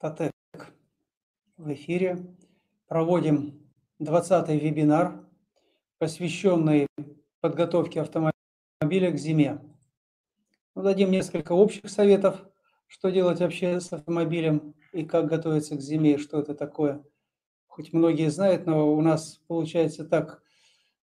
Татек 0.00 0.32
в 1.58 1.70
эфире. 1.74 2.34
Проводим 2.88 3.70
20-й 4.00 4.58
вебинар, 4.58 5.28
посвященный 5.98 6.86
подготовке 7.42 8.00
автомобиля 8.00 9.10
к 9.10 9.18
зиме. 9.18 9.60
Ну, 10.74 10.82
дадим 10.82 11.10
несколько 11.10 11.52
общих 11.52 11.90
советов, 11.90 12.42
что 12.86 13.10
делать 13.10 13.40
вообще 13.40 13.78
с 13.78 13.92
автомобилем 13.92 14.74
и 14.92 15.04
как 15.04 15.26
готовиться 15.26 15.76
к 15.76 15.82
зиме, 15.82 16.16
что 16.16 16.40
это 16.40 16.54
такое. 16.54 17.04
Хоть 17.66 17.92
многие 17.92 18.30
знают, 18.30 18.64
но 18.64 18.90
у 18.94 19.02
нас 19.02 19.42
получается 19.48 20.06
так, 20.06 20.42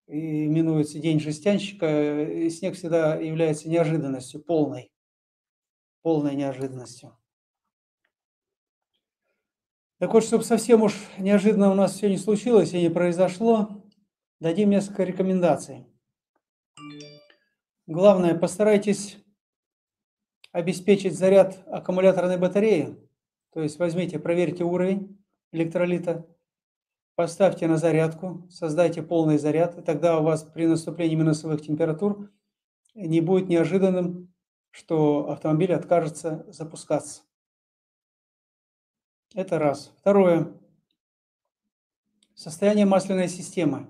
именуется 0.08 0.98
День 0.98 1.20
жестянщика, 1.20 2.24
и 2.24 2.50
снег 2.50 2.74
всегда 2.74 3.16
является 3.18 3.70
неожиданностью, 3.70 4.42
полной, 4.42 4.92
полной 6.02 6.36
неожиданностью. 6.36 7.16
Так 10.00 10.14
вот, 10.14 10.24
чтобы 10.24 10.44
совсем 10.44 10.84
уж 10.84 10.94
неожиданно 11.18 11.72
у 11.72 11.74
нас 11.74 11.94
все 11.94 12.08
не 12.10 12.18
случилось 12.18 12.74
и 12.74 12.82
не 12.82 12.90
произошло, 12.90 13.84
дадим 14.40 14.70
несколько 14.70 15.04
рекомендаций. 15.04 15.88
Главное, 17.88 18.36
постарайтесь 18.36 19.18
обеспечить 20.52 21.18
заряд 21.18 21.64
аккумуляторной 21.68 22.38
батареи. 22.38 22.96
То 23.54 23.62
есть 23.62 23.80
возьмите, 23.80 24.20
проверьте 24.20 24.64
уровень 24.64 25.20
электролита, 25.52 26.28
поставьте 27.16 27.68
на 27.68 27.78
зарядку, 27.78 28.46
создайте 28.52 29.02
полный 29.02 29.40
заряд, 29.40 29.78
и 29.80 29.82
тогда 29.82 30.20
у 30.20 30.24
вас 30.24 30.44
при 30.44 30.68
наступлении 30.68 31.16
минусовых 31.16 31.62
температур 31.62 32.30
не 32.94 33.22
будет 33.22 33.50
неожиданным, 33.50 34.32
что 34.70 35.32
автомобиль 35.32 35.74
откажется 35.74 36.46
запускаться. 36.50 37.24
Это 39.36 39.60
раз. 39.60 39.94
Второе. 40.00 40.54
Состояние 42.34 42.86
масляной 42.86 43.28
системы. 43.28 43.88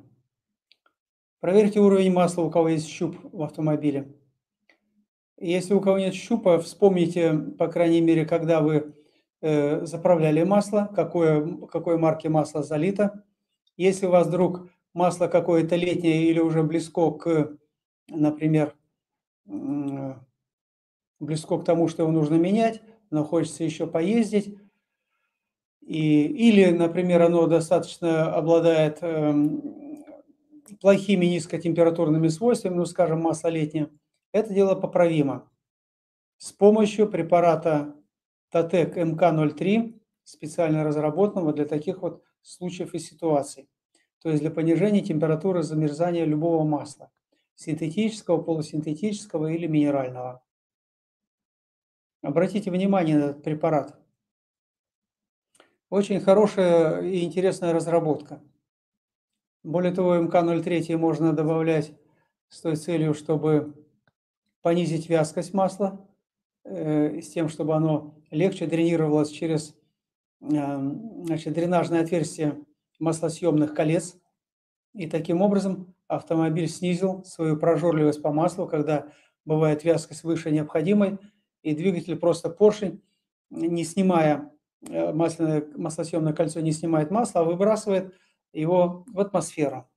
Проверьте 1.39 1.79
уровень 1.79 2.11
масла, 2.11 2.41
у 2.41 2.49
кого 2.49 2.69
есть 2.69 2.87
щуп 2.87 3.15
в 3.31 3.43
автомобиле. 3.43 4.15
Если 5.37 5.75
у 5.75 5.81
кого 5.81 5.99
нет 5.99 6.15
щупа, 6.15 6.59
вспомните, 6.59 7.33
по 7.33 7.67
крайней 7.67 8.01
мере, 8.01 8.25
когда 8.25 8.61
вы 8.61 8.95
э, 9.41 9.85
заправляли 9.85 10.43
масло, 10.43 10.89
какое, 10.95 11.57
какой 11.67 11.97
марки 11.97 12.27
масло 12.27 12.63
залито. 12.63 13.23
Если 13.75 14.07
у 14.07 14.09
вас 14.09 14.27
вдруг 14.27 14.67
масло 14.93 15.27
какое-то 15.27 15.75
летнее 15.75 16.25
или 16.25 16.39
уже 16.39 16.63
близко 16.63 17.11
к, 17.11 17.57
например, 18.07 18.75
э, 19.45 20.15
близко 21.19 21.59
к 21.59 21.65
тому, 21.65 21.87
что 21.87 22.01
его 22.01 22.11
нужно 22.11 22.35
менять, 22.35 22.81
но 23.11 23.23
хочется 23.23 23.63
еще 23.63 23.85
поездить, 23.85 24.57
и, 25.87 26.25
или, 26.25 26.69
например, 26.71 27.21
оно 27.21 27.47
достаточно 27.47 28.33
обладает 28.35 28.97
э, 29.01 29.33
плохими 30.81 31.25
низкотемпературными 31.27 32.27
свойствами, 32.27 32.75
ну, 32.75 32.85
скажем, 32.85 33.21
масло 33.21 33.47
летнее, 33.47 33.89
это 34.33 34.53
дело 34.53 34.75
поправимо. 34.75 35.49
С 36.37 36.51
помощью 36.51 37.07
препарата 37.09 37.95
Татек 38.51 38.97
МК-03, 38.97 39.97
специально 40.25 40.83
разработанного 40.83 41.53
для 41.53 41.65
таких 41.65 42.01
вот 42.01 42.21
случаев 42.41 42.93
и 42.93 42.99
ситуаций. 42.99 43.69
То 44.21 44.29
есть 44.29 44.41
для 44.41 44.51
понижения 44.51 45.01
температуры 45.01 45.63
замерзания 45.63 46.25
любого 46.25 46.65
масла, 46.65 47.11
синтетического, 47.55 48.41
полусинтетического 48.41 49.47
или 49.53 49.67
минерального. 49.67 50.43
Обратите 52.21 52.71
внимание 52.71 53.17
на 53.17 53.23
этот 53.29 53.43
препарат. 53.43 53.97
Очень 55.89 56.19
хорошая 56.19 57.01
и 57.01 57.23
интересная 57.23 57.71
разработка. 57.71 58.41
Более 59.63 59.93
того, 59.93 60.17
МК-03 60.17 60.97
можно 60.97 61.31
добавлять 61.31 61.93
с 62.49 62.59
той 62.59 62.75
целью, 62.75 63.13
чтобы 63.13 63.73
понизить 64.61 65.07
вязкость 65.07 65.53
масла, 65.53 66.05
э, 66.65 67.21
с 67.21 67.29
тем, 67.29 67.47
чтобы 67.47 67.73
оно 67.73 68.21
легче 68.31 68.65
дренировалось 68.65 69.29
через 69.29 69.75
э, 70.41 70.45
значит, 71.23 71.53
дренажное 71.53 72.01
отверстие 72.01 72.65
маслосъемных 72.99 73.73
колец. 73.73 74.17
И 74.93 75.07
таким 75.07 75.41
образом 75.41 75.95
автомобиль 76.07 76.67
снизил 76.67 77.23
свою 77.23 77.55
прожорливость 77.55 78.21
по 78.21 78.33
маслу, 78.33 78.67
когда 78.67 79.07
бывает 79.45 79.85
вязкость 79.85 80.23
выше 80.23 80.51
необходимой, 80.51 81.17
и 81.61 81.73
двигатель 81.73 82.17
просто 82.17 82.49
поршень, 82.49 83.01
не 83.49 83.85
снимая 83.85 84.51
масляное, 84.81 85.65
маслосъемное 85.75 86.33
кольцо 86.33 86.59
не 86.59 86.71
снимает 86.71 87.11
масло, 87.11 87.41
а 87.41 87.43
выбрасывает 87.43 88.13
его 88.53 89.05
в 89.07 89.19
атмосферу. 89.19 89.89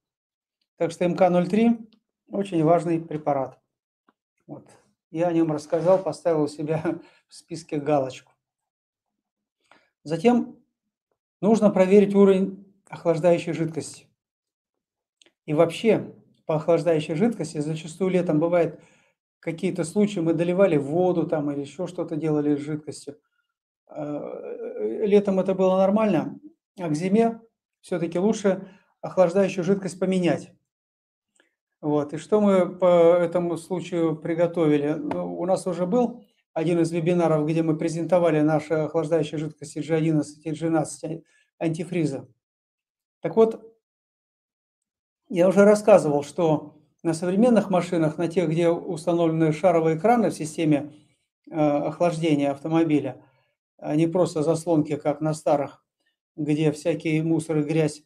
Так 0.76 0.90
что 0.90 1.04
МК-03 1.04 1.90
очень 2.28 2.64
важный 2.64 3.00
препарат. 3.00 3.58
Вот. 4.46 4.66
Я 5.10 5.28
о 5.28 5.32
нем 5.32 5.52
рассказал, 5.52 6.02
поставил 6.02 6.42
у 6.42 6.48
себя 6.48 6.82
в 7.28 7.34
списке 7.34 7.78
галочку. 7.78 8.32
Затем 10.02 10.56
нужно 11.40 11.70
проверить 11.70 12.14
уровень 12.14 12.66
охлаждающей 12.88 13.52
жидкости. 13.52 14.06
И 15.46 15.52
вообще 15.52 16.14
по 16.46 16.56
охлаждающей 16.56 17.14
жидкости 17.14 17.58
зачастую 17.58 18.10
летом 18.10 18.40
бывает 18.40 18.80
какие-то 19.40 19.84
случаи, 19.84 20.20
мы 20.20 20.34
доливали 20.34 20.76
воду 20.76 21.26
там 21.26 21.50
или 21.50 21.60
еще 21.60 21.86
что-то 21.86 22.16
делали 22.16 22.56
с 22.56 22.60
жидкостью. 22.60 23.18
Э, 23.90 25.04
летом 25.04 25.40
это 25.40 25.54
было 25.54 25.76
нормально, 25.76 26.38
а 26.78 26.88
к 26.88 26.94
зиме 26.94 27.40
все-таки 27.80 28.18
лучше 28.18 28.68
охлаждающую 29.00 29.64
жидкость 29.64 29.98
поменять. 29.98 30.52
Вот. 31.80 32.12
И 32.12 32.18
что 32.18 32.40
мы 32.40 32.68
по 32.68 33.16
этому 33.16 33.56
случаю 33.56 34.16
приготовили? 34.16 34.92
Ну, 34.92 35.38
у 35.38 35.46
нас 35.46 35.66
уже 35.66 35.86
был 35.86 36.22
один 36.52 36.80
из 36.80 36.92
вебинаров, 36.92 37.46
где 37.46 37.62
мы 37.62 37.76
презентовали 37.76 38.40
наши 38.40 38.74
охлаждающие 38.74 39.38
жидкости 39.38 39.78
G11 39.78 40.24
и 40.44 40.50
G12 40.50 41.24
антифриза. 41.58 42.28
Так 43.20 43.36
вот, 43.36 43.66
я 45.28 45.48
уже 45.48 45.64
рассказывал, 45.64 46.22
что 46.22 46.76
на 47.02 47.14
современных 47.14 47.70
машинах, 47.70 48.18
на 48.18 48.28
тех, 48.28 48.50
где 48.50 48.68
установлены 48.68 49.52
шаровые 49.52 49.98
краны 49.98 50.30
в 50.30 50.34
системе 50.34 50.92
э, 51.50 51.54
охлаждения 51.56 52.50
автомобиля– 52.50 53.24
не 53.82 54.06
просто 54.06 54.42
заслонки, 54.42 54.96
как 54.96 55.20
на 55.20 55.34
старых, 55.34 55.84
где 56.36 56.72
всякие 56.72 57.22
мусор 57.22 57.58
и 57.58 57.62
грязь 57.62 58.02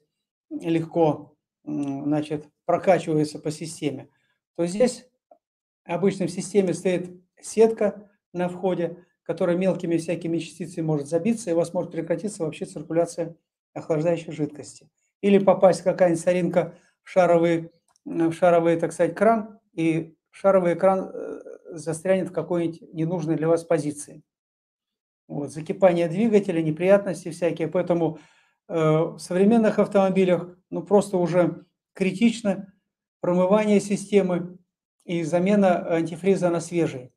легко 0.51 1.37
значит, 1.65 2.49
прокачиваются 2.65 3.39
по 3.39 3.51
системе, 3.51 4.09
то 4.57 4.67
здесь 4.67 5.07
обычно 5.85 6.27
в 6.27 6.31
системе 6.31 6.75
стоит 6.75 7.11
сетка 7.41 8.11
на 8.33 8.49
входе, 8.49 9.05
которая 9.23 9.57
мелкими 9.57 9.97
всякими 9.97 10.39
частицами 10.39 10.85
может 10.85 11.09
забиться, 11.09 11.51
и 11.51 11.53
у 11.55 11.57
вас 11.57 11.73
может 11.73 11.93
прекратиться 11.93 12.45
вообще 12.45 12.67
циркуляция 12.67 13.37
охлаждающей 13.73 14.33
жидкости. 14.33 14.91
Или 15.21 15.39
попасть 15.39 15.83
какая-нибудь 15.83 16.23
соринка 16.23 16.75
в 17.03 17.11
шаровый, 17.11 17.71
в 18.05 18.33
шаровый, 18.33 18.79
так 18.79 18.93
сказать, 18.93 19.15
кран, 19.15 19.59
и 19.73 20.15
шаровый 20.31 20.75
экран 20.75 21.11
э, 21.12 21.41
застрянет 21.71 22.29
в 22.29 22.33
какой-нибудь 22.33 22.83
ненужной 22.93 23.37
для 23.37 23.49
вас 23.49 23.65
позиции. 23.65 24.23
Вот, 25.27 25.51
закипание 25.53 26.09
двигателя, 26.09 26.61
неприятности 26.62 27.31
всякие. 27.31 27.69
Поэтому 27.69 28.19
э, 28.69 28.75
в 28.75 29.19
современных 29.19 29.79
автомобилях 29.79 30.57
ну, 30.71 30.83
просто 30.83 31.17
уже 31.17 31.65
критично 31.95 32.73
промывание 33.21 33.81
системы 33.81 34.59
и 35.05 35.23
замена 35.23 35.87
антифриза 35.95 36.51
на 36.51 36.61
свежий. 36.61 37.12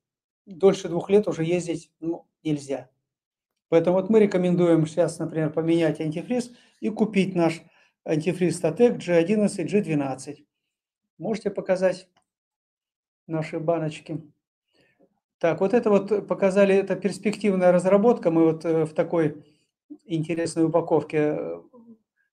Дольше 0.46 0.88
двух 0.88 1.10
лет 1.10 1.28
уже 1.28 1.44
ездить 1.44 1.92
ну, 2.00 2.28
нельзя. 2.44 2.90
Поэтому 3.70 3.98
вот 3.98 4.10
мы 4.10 4.20
рекомендуем 4.20 4.88
сейчас, 4.88 5.20
например, 5.20 5.52
поменять 5.52 6.00
антифриз 6.00 6.52
и 6.80 6.90
купить 6.90 7.36
наш 7.36 7.62
антифриз 8.06 8.62
Statec 8.62 8.98
G11, 8.98 9.66
G12. 9.66 10.46
Можете 11.18 11.52
показать 11.52 12.08
наши 13.28 13.60
баночки? 13.60 14.22
Так, 15.40 15.60
вот 15.60 15.74
это 15.74 15.92
вот 15.92 16.28
показали, 16.28 16.76
это 16.76 16.96
перспективная 16.96 17.72
разработка. 17.72 18.32
Мы 18.32 18.46
вот 18.46 18.66
э, 18.66 18.86
в 18.86 18.94
такой 18.94 19.46
интересной 20.06 20.66
упаковке 20.66 21.18
э, 21.18 21.62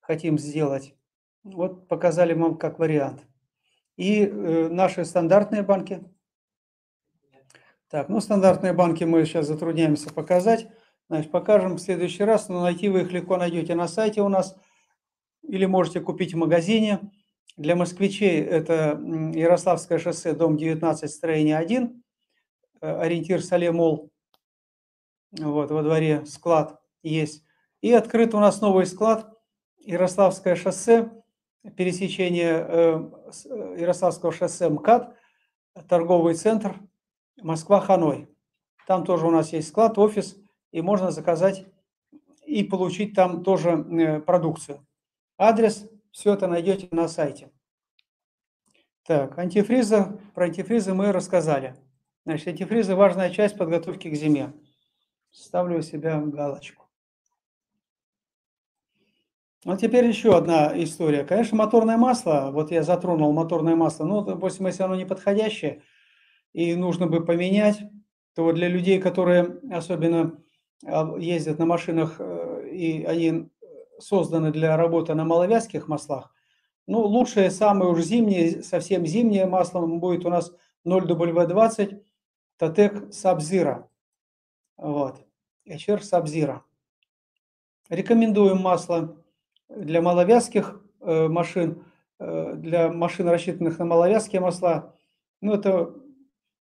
хотим 0.00 0.38
сделать. 0.38 0.94
Вот 1.42 1.86
показали 1.86 2.32
вам 2.32 2.56
как 2.56 2.78
вариант. 2.78 3.26
И 3.96 4.24
э, 4.24 4.68
наши 4.70 5.04
стандартные 5.04 5.62
банки. 5.62 6.02
Так, 7.90 8.08
ну 8.08 8.22
стандартные 8.22 8.72
банки 8.72 9.04
мы 9.04 9.26
сейчас 9.26 9.48
затрудняемся 9.48 10.12
показать. 10.12 10.66
Значит, 11.10 11.30
покажем 11.30 11.74
в 11.74 11.80
следующий 11.80 12.24
раз, 12.24 12.48
но 12.48 12.62
найти 12.62 12.88
вы 12.88 13.02
их 13.02 13.12
легко 13.12 13.36
найдете 13.36 13.74
на 13.74 13.86
сайте 13.86 14.22
у 14.22 14.30
нас. 14.30 14.56
Или 15.42 15.66
можете 15.66 16.00
купить 16.00 16.32
в 16.32 16.38
магазине. 16.38 17.00
Для 17.58 17.76
москвичей 17.76 18.40
это 18.40 18.98
Ярославское 19.34 19.98
шоссе, 19.98 20.32
дом 20.32 20.56
19, 20.56 21.10
строение 21.10 21.58
1 21.58 22.03
Э, 22.84 23.00
ориентир 23.00 23.42
Салемол, 23.42 24.12
вот, 25.32 25.70
во 25.70 25.82
дворе 25.82 26.26
склад. 26.26 26.78
есть. 27.02 27.42
И 27.80 27.90
открыт 27.92 28.34
у 28.34 28.40
нас 28.40 28.60
новый 28.60 28.84
склад 28.84 29.32
Ярославское 29.78 30.54
шоссе, 30.54 31.10
пересечение 31.78 32.66
э, 32.68 33.10
э, 33.46 33.76
Ярославского 33.78 34.32
шоссе 34.32 34.68
МКАД, 34.68 35.16
торговый 35.88 36.34
центр 36.34 36.78
Москва-Ханой. 37.42 38.28
Там 38.86 39.06
тоже 39.06 39.26
у 39.26 39.30
нас 39.30 39.54
есть 39.54 39.68
склад, 39.68 39.96
офис, 39.96 40.36
и 40.70 40.82
можно 40.82 41.10
заказать 41.10 41.64
и 42.44 42.64
получить 42.64 43.14
там 43.14 43.42
тоже 43.42 43.70
э, 43.70 44.20
продукцию. 44.20 44.86
Адрес, 45.38 45.88
все 46.10 46.34
это 46.34 46.48
найдете 46.48 46.88
на 46.90 47.08
сайте. 47.08 47.50
Так, 49.06 49.38
антифризы, 49.38 50.18
про 50.34 50.44
антифризы 50.44 50.92
мы 50.92 51.12
рассказали. 51.12 51.76
Значит, 52.24 52.48
антифризы– 52.48 52.94
важная 52.96 53.28
часть 53.30 53.58
подготовки 53.58 54.08
к 54.08 54.14
зиме. 54.14 54.54
Ставлю 55.30 55.78
у 55.78 55.82
себя 55.82 56.18
галочку. 56.20 56.86
Вот 59.64 59.80
теперь 59.80 60.06
еще 60.06 60.36
одна 60.36 60.72
история. 60.82 61.24
Конечно, 61.24 61.56
моторное 61.56 61.96
масло, 61.96 62.50
вот 62.52 62.70
я 62.70 62.82
затронул 62.82 63.32
моторное 63.32 63.76
масло, 63.76 64.04
но, 64.04 64.22
допустим, 64.22 64.66
если 64.66 64.82
оно 64.82 64.94
не 64.94 65.04
подходящее 65.04 65.82
и 66.52 66.74
нужно 66.74 67.06
бы 67.06 67.24
поменять, 67.24 67.78
то 68.34 68.52
для 68.52 68.68
людей, 68.68 69.00
которые 69.00 69.60
особенно 69.70 70.42
а, 70.84 71.16
ездят 71.18 71.58
на 71.58 71.66
машинах, 71.66 72.16
э, 72.18 72.68
и 72.72 73.04
они 73.04 73.48
созданы 73.98 74.50
для 74.50 74.76
работы 74.76 75.14
на 75.14 75.24
маловязких 75.24 75.88
маслах, 75.88 76.32
ну, 76.86 77.00
лучшее, 77.00 77.50
самое 77.50 77.90
уж 77.90 78.02
зимнее, 78.02 78.62
совсем 78.62 79.06
зимнее 79.06 79.46
масло 79.46 79.86
будет 79.86 80.26
у 80.26 80.30
нас 80.30 80.52
0W20 80.86 82.02
Татек 82.56 83.12
Сабзира. 83.12 83.88
Вот. 84.76 85.26
HR 85.66 86.02
Сабзира. 86.02 86.64
Рекомендуем 87.88 88.58
масло 88.58 89.16
для 89.68 90.00
маловязких 90.00 90.80
э, 91.00 91.28
машин, 91.28 91.84
э, 92.18 92.54
для 92.54 92.90
машин, 92.92 93.28
рассчитанных 93.28 93.78
на 93.78 93.84
маловязкие 93.84 94.40
масла. 94.40 94.94
Ну, 95.40 95.54
это 95.54 95.94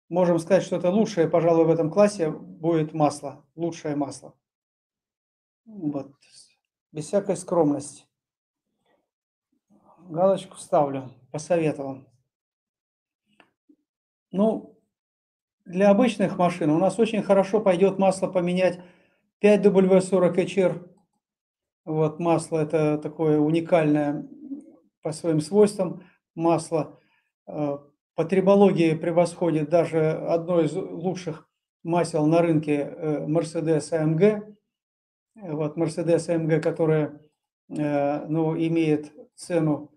можем 0.09 0.39
сказать, 0.39 0.65
что 0.65 0.77
это 0.77 0.91
лучшее, 0.91 1.29
пожалуй, 1.29 1.65
в 1.65 1.71
этом 1.71 1.91
классе 1.91 2.31
будет 2.31 2.93
масло, 2.93 3.45
лучшее 3.55 3.97
масло. 3.97 4.35
Вот. 5.65 6.13
Без 6.93 7.07
всякой 7.07 7.37
скромности. 7.37 8.05
Галочку 10.09 10.57
ставлю, 10.57 11.11
посоветовал. 11.31 12.05
Ну, 14.31 14.78
для 15.69 15.91
обычных 15.91 16.39
машин 16.39 16.71
у 16.71 16.79
нас 16.79 16.99
очень 16.99 17.23
хорошо 17.23 17.61
пойдет 17.61 17.99
масло 17.99 18.27
поменять 18.27 18.81
5W40HR. 19.43 20.89
Вот 21.85 22.19
масло 22.19 22.61
это 22.61 22.97
такое 22.97 23.39
уникальное 23.39 24.27
по 25.03 25.13
своим 25.13 25.41
свойствам 25.41 26.03
масло. 26.35 26.99
Э, 27.47 27.79
по 28.15 28.25
трибологии 28.25 28.95
превосходит 28.95 29.69
даже 29.69 30.13
одно 30.13 30.61
из 30.63 30.73
лучших 30.73 31.47
масел 31.83 32.27
на 32.27 32.41
рынке 32.41 32.91
э, 32.97 33.27
Mercedes 33.27 33.93
AMG. 33.93 34.57
Вот 35.37 35.77
Mercedes 35.77 36.29
AMG, 36.29 36.61
которая 36.61 37.21
э, 37.69 38.27
ну, 38.27 38.57
имеет 38.57 39.13
цену 39.35 39.93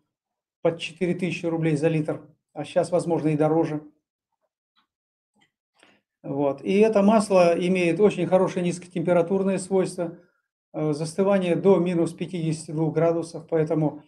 под 0.61 0.79
4000 0.79 1.45
рублей 1.45 1.77
за 1.77 1.87
литр, 1.87 2.21
а 2.53 2.65
сейчас, 2.65 2.91
возможно, 2.91 3.29
и 3.29 3.37
дороже. 3.37 3.81
Вот. 6.23 6.61
И 6.63 6.79
это 6.79 7.01
масло 7.01 7.53
имеет 7.57 7.99
очень 7.99 8.27
хорошие 8.27 8.63
низкотемпературные 8.63 9.57
свойства, 9.57 10.19
э, 10.73 10.93
застывание 10.93 11.55
до 11.55 11.77
минус 11.77 12.13
52 12.13 12.91
градусов, 12.91 13.47
поэтому 13.49 14.03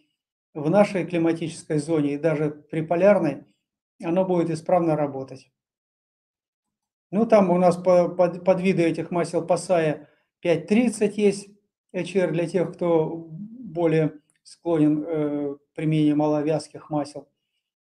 в 0.53 0.69
нашей 0.69 1.05
климатической 1.05 1.79
зоне 1.79 2.13
и 2.13 2.17
даже 2.17 2.51
при 2.51 2.81
полярной 2.81 3.45
оно 4.03 4.25
будет 4.25 4.49
исправно 4.51 4.95
работать. 4.95 5.51
Ну, 7.11 7.25
там 7.25 7.49
у 7.49 7.57
нас 7.57 7.77
под, 7.77 8.43
под 8.43 8.61
виды 8.61 8.83
этих 8.83 9.11
масел 9.11 9.45
Пасая 9.45 10.09
5.30 10.43 11.13
есть, 11.15 11.49
HR 11.93 12.31
для 12.31 12.47
тех, 12.47 12.73
кто 12.73 13.27
более 13.29 14.19
склонен 14.43 15.03
э, 15.05 15.55
к 15.55 15.75
применению 15.75 16.17
маловязких 16.17 16.89
масел. 16.89 17.29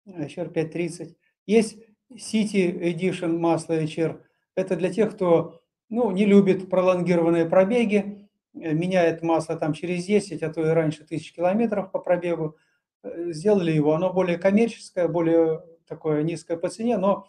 HR 0.07 0.53
5.30. 0.53 1.17
Есть 1.47 1.79
City 2.13 2.73
Edition 2.81 3.39
масло 3.39 3.81
HR. 3.81 4.21
Это 4.55 4.77
для 4.77 4.91
тех, 4.91 5.15
кто 5.15 5.61
ну, 5.89 6.11
не 6.11 6.25
любит 6.25 6.69
пролонгированные 6.69 7.47
пробеги, 7.47 8.29
э, 8.55 8.73
меняет 8.73 9.23
масло 9.23 9.57
там 9.57 9.73
через 9.73 10.05
10, 10.07 10.43
а 10.43 10.53
то 10.53 10.61
и 10.61 10.71
раньше 10.71 11.05
тысяч 11.05 11.33
километров 11.33 11.91
по 11.91 11.99
пробегу. 11.99 12.57
Э, 13.03 13.33
сделали 13.33 13.73
его, 13.73 13.95
оно 13.95 14.13
более 14.13 14.39
коммерческое, 14.39 15.09
более 15.09 15.63
такое 15.87 16.23
низкое 16.23 16.57
по 16.57 16.69
цене, 16.69 16.99
но 16.99 17.27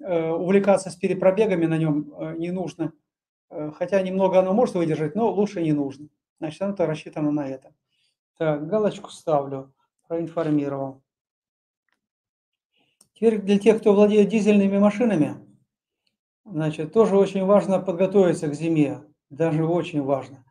э, 0.00 0.30
увлекаться 0.30 0.90
с 0.90 0.96
перепробегами 0.96 1.66
на 1.66 1.78
нем 1.78 2.14
не 2.38 2.50
нужно. 2.50 2.92
Хотя 3.74 4.00
немного 4.00 4.38
оно 4.38 4.52
может 4.52 4.76
выдержать, 4.76 5.16
но 5.16 5.28
лучше 5.28 5.60
не 5.60 5.72
нужно. 5.72 6.08
Значит, 6.38 6.62
оно 6.62 6.76
рассчитано 6.78 7.32
на 7.32 7.48
это. 7.48 7.74
Так, 8.38 8.68
галочку 8.68 9.10
ставлю, 9.10 9.74
проинформировал. 10.06 11.02
Теперь 13.20 13.42
для 13.42 13.58
тех, 13.58 13.80
кто 13.80 13.92
владеет 13.92 14.30
дизельными 14.30 14.78
машинами, 14.78 15.36
значит, 16.46 16.94
тоже 16.94 17.18
очень 17.18 17.44
важно 17.44 17.78
подготовиться 17.78 18.48
к 18.48 18.54
зиме, 18.54 19.02
даже 19.28 19.66
очень 19.66 20.00
важно. 20.00 20.42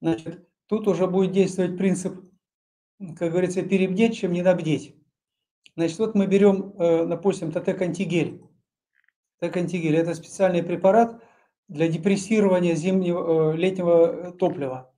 Значит, 0.00 0.48
тут 0.68 0.86
уже 0.86 1.08
будет 1.08 1.32
действовать 1.32 1.76
принцип, 1.76 2.24
как 3.18 3.32
говорится, 3.32 3.62
перебдеть, 3.62 4.16
чем 4.16 4.30
недобдеть. 4.30 4.94
Значит, 5.74 5.98
вот 5.98 6.14
мы 6.14 6.28
берем, 6.28 6.74
э, 6.78 7.04
допустим, 7.06 7.50
ТТ-кантигель. 7.50 8.44
ТТ-кантигель– 9.40 9.96
это 9.96 10.14
специальный 10.14 10.62
препарат 10.62 11.20
для 11.66 11.88
депрессирования 11.88 12.76
зимнего, 12.76 13.54
э, 13.54 13.56
летнего 13.56 14.30
топлива. 14.30 14.94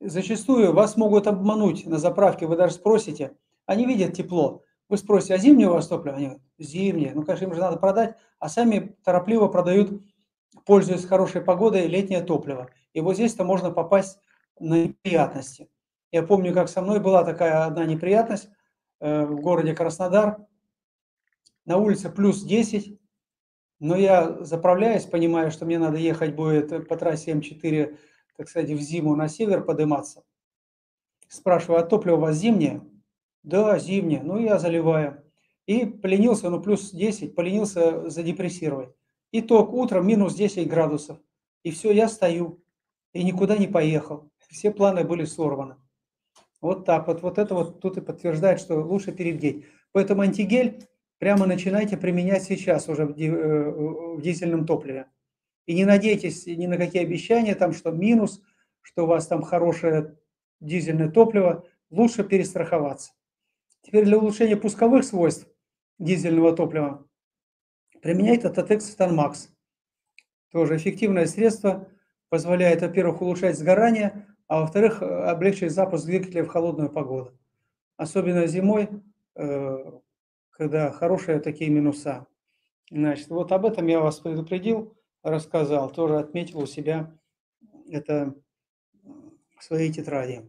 Зачастую 0.00 0.72
вас 0.72 0.96
могут 0.96 1.26
обмануть 1.26 1.84
на 1.84 1.98
заправке, 1.98 2.46
вы 2.46 2.56
даже 2.56 2.72
спросите, 2.72 3.36
они 3.66 3.84
видят 3.84 4.14
тепло, 4.14 4.62
вы 4.88 4.96
спросите, 4.96 5.34
а 5.34 5.38
зимнее 5.38 5.68
у 5.68 5.74
вас 5.74 5.88
топливо? 5.88 6.16
Они 6.16 6.26
говорят, 6.26 6.42
зимнее. 6.58 7.12
Ну, 7.14 7.24
конечно, 7.24 7.44
им 7.46 7.54
же 7.54 7.60
надо 7.60 7.76
продать, 7.76 8.16
а 8.38 8.48
сами 8.48 8.96
торопливо 9.04 9.48
продают, 9.48 10.02
пользуясь 10.64 11.04
хорошей 11.04 11.40
погодой, 11.40 11.86
летнее 11.86 12.22
топливо. 12.22 12.70
И 12.92 13.00
вот 13.00 13.14
здесь-то 13.14 13.44
можно 13.44 13.70
попасть 13.70 14.20
на 14.60 14.84
неприятности. 14.84 15.68
Я 16.12 16.22
помню, 16.22 16.54
как 16.54 16.68
со 16.68 16.82
мной 16.82 17.00
была 17.00 17.24
такая 17.24 17.64
одна 17.64 17.84
неприятность 17.84 18.48
э, 19.00 19.24
в 19.24 19.40
городе 19.40 19.74
Краснодар. 19.74 20.38
На 21.64 21.78
улице 21.78 22.10
плюс 22.10 22.42
10, 22.42 22.98
но 23.80 23.96
я 23.96 24.42
заправляюсь, 24.44 25.04
понимаю, 25.04 25.50
что 25.50 25.66
мне 25.66 25.78
надо 25.78 25.98
ехать 25.98 26.34
будет 26.34 26.88
по 26.88 26.96
трассе 26.96 27.32
М4, 27.32 27.98
так 28.36 28.48
сказать, 28.48 28.70
в 28.70 28.80
зиму 28.80 29.16
на 29.16 29.28
север 29.28 29.64
подниматься. 29.64 30.22
Спрашиваю, 31.28 31.80
а 31.80 31.84
топливо 31.84 32.16
у 32.16 32.20
вас 32.20 32.36
зимнее? 32.36 32.82
Да, 33.46 33.78
зимняя. 33.78 34.22
Ну, 34.24 34.38
я 34.38 34.58
заливаю. 34.58 35.22
И 35.66 35.86
поленился, 35.86 36.50
ну, 36.50 36.60
плюс 36.60 36.90
10, 36.90 37.36
поленился 37.36 38.10
задепрессировать. 38.10 38.90
Итог, 39.30 39.72
утром 39.72 40.06
минус 40.06 40.34
10 40.34 40.68
градусов. 40.68 41.18
И 41.62 41.70
все, 41.70 41.92
я 41.92 42.08
стою. 42.08 42.60
И 43.12 43.22
никуда 43.22 43.56
не 43.56 43.68
поехал. 43.68 44.32
Все 44.48 44.72
планы 44.72 45.04
были 45.04 45.24
сорваны. 45.24 45.76
Вот 46.60 46.84
так 46.84 47.06
вот. 47.06 47.22
Вот 47.22 47.38
это 47.38 47.54
вот 47.54 47.80
тут 47.80 47.96
и 47.98 48.00
подтверждает, 48.00 48.58
что 48.58 48.80
лучше 48.80 49.12
перебдеть. 49.12 49.64
Поэтому 49.92 50.22
антигель 50.22 50.84
прямо 51.18 51.46
начинайте 51.46 51.96
применять 51.96 52.42
сейчас 52.42 52.88
уже 52.88 53.06
в 53.06 53.16
э, 53.16 54.20
дизельном 54.22 54.66
топливе. 54.66 55.06
И 55.66 55.74
не 55.74 55.84
надейтесь 55.84 56.46
ни 56.46 56.66
на 56.66 56.76
какие 56.76 57.02
обещания, 57.02 57.54
там, 57.54 57.72
что 57.72 57.92
минус, 57.92 58.42
что 58.82 59.04
у 59.04 59.06
вас 59.06 59.28
там 59.28 59.42
хорошее 59.42 60.16
дизельное 60.58 61.10
топливо. 61.10 61.64
Лучше 61.90 62.24
перестраховаться. 62.24 63.12
Теперь 63.86 64.04
для 64.04 64.18
улучшения 64.18 64.56
пусковых 64.56 65.04
свойств 65.04 65.46
дизельного 66.00 66.56
топлива 66.56 67.06
применяйте 68.02 68.48
Татекс 68.50 68.90
Станмакс. 68.90 69.48
Тоже 70.50 70.76
эффективное 70.76 71.26
средство, 71.26 71.88
позволяет, 72.28 72.82
во-первых, 72.82 73.22
улучшать 73.22 73.56
сгорание, 73.56 74.26
а 74.48 74.62
во-вторых, 74.62 75.02
облегчить 75.02 75.70
запуск 75.70 76.04
двигателя 76.04 76.42
в 76.42 76.48
холодную 76.48 76.90
погоду. 76.90 77.38
Особенно 77.96 78.48
зимой, 78.48 78.88
э, 79.36 79.92
когда 80.50 80.90
хорошие 80.90 81.38
такие 81.38 81.70
минуса. 81.70 82.26
Значит, 82.90 83.28
вот 83.28 83.52
об 83.52 83.66
этом 83.66 83.86
я 83.86 84.00
вас 84.00 84.18
предупредил, 84.18 84.96
рассказал, 85.22 85.90
тоже 85.90 86.18
отметил 86.18 86.58
у 86.58 86.66
себя 86.66 87.16
это 87.88 88.34
в 89.56 89.62
своей 89.62 89.92
тетради. 89.92 90.42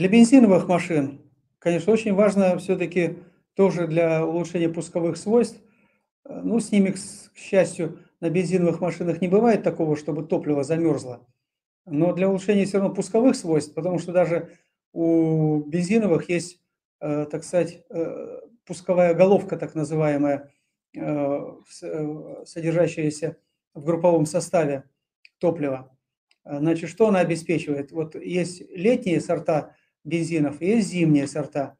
Для 0.00 0.08
бензиновых 0.08 0.66
машин, 0.66 1.20
конечно, 1.58 1.92
очень 1.92 2.14
важно 2.14 2.56
все-таки 2.56 3.18
тоже 3.52 3.86
для 3.86 4.24
улучшения 4.24 4.70
пусковых 4.70 5.18
свойств, 5.18 5.60
ну, 6.24 6.58
с 6.58 6.72
ними, 6.72 6.92
к 6.92 7.36
счастью, 7.36 7.98
на 8.20 8.30
бензиновых 8.30 8.80
машинах 8.80 9.20
не 9.20 9.28
бывает 9.28 9.62
такого, 9.62 9.96
чтобы 9.96 10.24
топливо 10.24 10.64
замерзло. 10.64 11.28
Но 11.84 12.14
для 12.14 12.30
улучшения 12.30 12.64
все 12.64 12.78
равно 12.78 12.94
пусковых 12.94 13.36
свойств, 13.36 13.74
потому 13.74 13.98
что 13.98 14.12
даже 14.12 14.56
у 14.94 15.64
бензиновых 15.66 16.30
есть, 16.30 16.62
э, 17.00 17.26
так 17.30 17.44
сказать, 17.44 17.84
э, 17.90 18.40
пусковая 18.64 19.12
головка, 19.12 19.58
так 19.58 19.74
называемая, 19.74 20.50
э, 20.96 21.40
содержащаяся 22.46 23.36
в 23.74 23.84
групповом 23.84 24.24
составе 24.24 24.84
топлива. 25.36 25.94
Значит, 26.42 26.88
что 26.88 27.08
она 27.08 27.20
обеспечивает? 27.20 27.92
Вот 27.92 28.14
есть 28.14 28.62
летние 28.70 29.20
сорта 29.20 29.76
бензинов, 30.04 30.60
есть 30.60 30.88
зимние 30.88 31.26
сорта. 31.26 31.76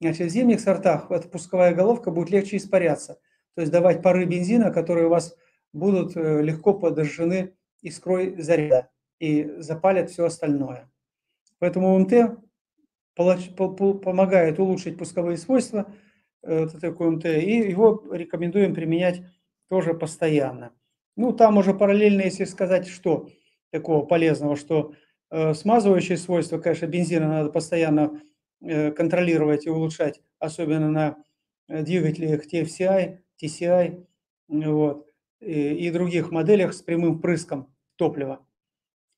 Значит, 0.00 0.28
в 0.28 0.30
зимних 0.30 0.60
сортах 0.60 1.10
эта 1.10 1.28
пусковая 1.28 1.74
головка 1.74 2.10
будет 2.10 2.30
легче 2.30 2.56
испаряться, 2.56 3.20
то 3.54 3.60
есть 3.60 3.70
давать 3.70 4.02
пары 4.02 4.24
бензина, 4.24 4.70
которые 4.70 5.06
у 5.06 5.10
вас 5.10 5.36
будут 5.72 6.16
легко 6.16 6.72
подожжены 6.72 7.54
искрой 7.82 8.40
заряда 8.40 8.88
и 9.18 9.56
запалят 9.58 10.10
все 10.10 10.24
остальное. 10.24 10.90
Поэтому 11.58 11.94
УМТ 11.94 12.38
помогает 13.14 14.58
улучшить 14.58 14.96
пусковые 14.96 15.36
свойства 15.36 15.92
э, 16.42 16.66
такой 16.80 17.08
УМТ, 17.08 17.26
и 17.26 17.68
его 17.68 18.02
рекомендуем 18.10 18.74
применять 18.74 19.22
тоже 19.68 19.92
постоянно. 19.92 20.72
Ну, 21.16 21.32
там 21.32 21.58
уже 21.58 21.74
параллельно, 21.74 22.22
если 22.22 22.44
сказать, 22.44 22.88
что 22.88 23.28
такого 23.70 24.06
полезного, 24.06 24.56
что 24.56 24.92
э, 24.92 24.96
смазывающие 25.30 26.18
свойства, 26.18 26.58
конечно, 26.58 26.86
бензина 26.86 27.28
надо 27.28 27.50
постоянно 27.50 28.20
э, 28.60 28.90
контролировать 28.90 29.66
и 29.66 29.70
улучшать, 29.70 30.20
особенно 30.38 30.90
на 30.90 31.24
двигателях 31.68 32.46
TFCI, 32.46 33.18
TCI 33.40 34.04
вот, 34.48 35.06
и, 35.40 35.86
и 35.86 35.90
других 35.90 36.30
моделях 36.30 36.74
с 36.74 36.82
прямым 36.82 37.18
впрыском 37.18 37.72
топлива. 37.96 38.44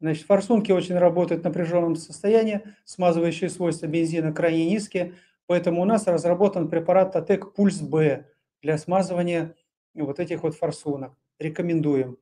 Значит, 0.01 0.27
форсунки 0.27 0.73
очень 0.73 0.99
работают 0.99 1.43
в 1.43 1.45
напряженном 1.45 1.95
состоянии, 1.95 2.63
смазывающие 2.85 3.49
свойства 3.49 3.87
бензина 3.87 4.33
крайне 4.33 4.69
низкие, 4.69 5.15
поэтому 5.47 5.81
у 5.81 5.85
нас 5.85 6.07
разработан 6.07 6.69
препарат 6.69 7.13
Татек 7.13 7.55
Пульс 7.55 7.81
Б 7.81 8.27
для 8.63 8.79
смазывания 8.79 9.55
вот 9.95 10.19
этих 10.19 10.43
вот 10.43 10.57
форсунок. 10.57 11.17
Рекомендуем. 11.39 12.19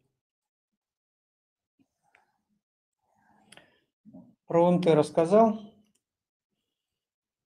Про 4.50 4.66
ОМТ 4.66 4.86
рассказал. 4.88 5.60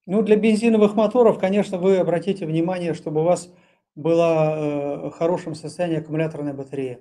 Ну, 0.06 0.22
для 0.22 0.36
бензиновых 0.36 0.94
моторов, 0.94 1.38
конечно, 1.38 1.76
вы 1.76 1.98
обратите 1.98 2.46
внимание, 2.46 2.94
чтобы 2.94 3.20
у 3.20 3.24
вас 3.24 3.52
была 3.94 4.56
э, 4.56 5.08
в 5.08 5.10
хорошем 5.10 5.54
состоянии 5.54 5.98
аккумуляторная 5.98 6.54
батарея. 6.54 7.00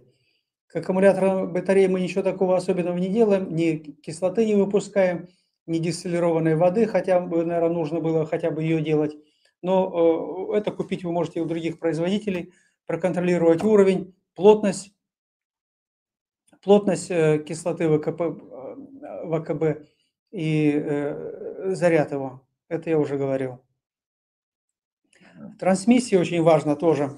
К 0.68 0.76
аккумуляторной 0.76 1.48
батарее 1.48 1.88
мы 1.88 2.02
ничего 2.02 2.22
такого 2.22 2.58
особенного 2.58 2.98
не 2.98 3.08
делаем, 3.08 3.56
ни 3.56 3.78
кислоты 3.78 4.46
не 4.46 4.56
выпускаем, 4.56 5.30
ни 5.68 5.78
дистиллированной 5.78 6.58
воды, 6.58 6.86
хотя 6.86 7.22
бы, 7.22 7.46
наверное, 7.46 7.70
нужно 7.70 8.02
было 8.02 8.26
хотя 8.26 8.52
бы 8.52 8.62
ее 8.62 8.82
делать. 8.82 9.16
Но 9.62 10.52
э, 10.52 10.58
это 10.58 10.74
купить 10.74 11.06
вы 11.06 11.14
можете 11.14 11.40
у 11.40 11.46
других 11.46 11.80
производителей, 11.80 12.52
проконтролировать 12.88 13.64
уровень, 13.64 14.14
плотность, 14.36 14.94
плотность 16.62 17.10
э, 17.10 17.42
кислоты 17.48 17.86
э, 17.86 18.00
ВКБ 19.40 19.93
и 20.34 21.16
заряд 21.76 22.12
его. 22.12 22.42
Это 22.68 22.90
я 22.90 23.00
уже 23.00 23.18
говорил. 23.18 23.62
Трансмиссия 25.60 26.20
очень 26.20 26.42
важно 26.42 26.76
тоже. 26.76 27.16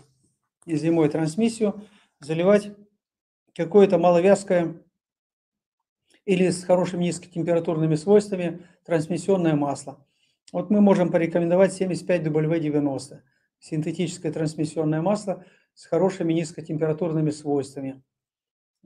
И 0.65 0.75
зимой 0.75 1.10
трансмиссию 1.10 1.81
заливать 2.19 2.72
какое-то 3.55 3.98
маловязкое 3.98 4.81
или 6.25 6.50
с 6.50 6.63
хорошими 6.63 7.05
низкотемпературными 7.05 7.95
свойствами 7.95 8.67
трансмиссионное 8.84 9.55
масло. 9.55 10.05
Вот 10.51 10.69
мы 10.69 10.81
можем 10.81 11.12
порекомендовать 11.12 11.79
75W90, 11.79 13.22
синтетическое 13.60 14.31
трансмиссионное 14.31 15.01
масло 15.01 15.45
с 15.74 15.86
хорошими 15.86 16.34
низкотемпературными 16.34 17.29
свойствами. 17.29 18.03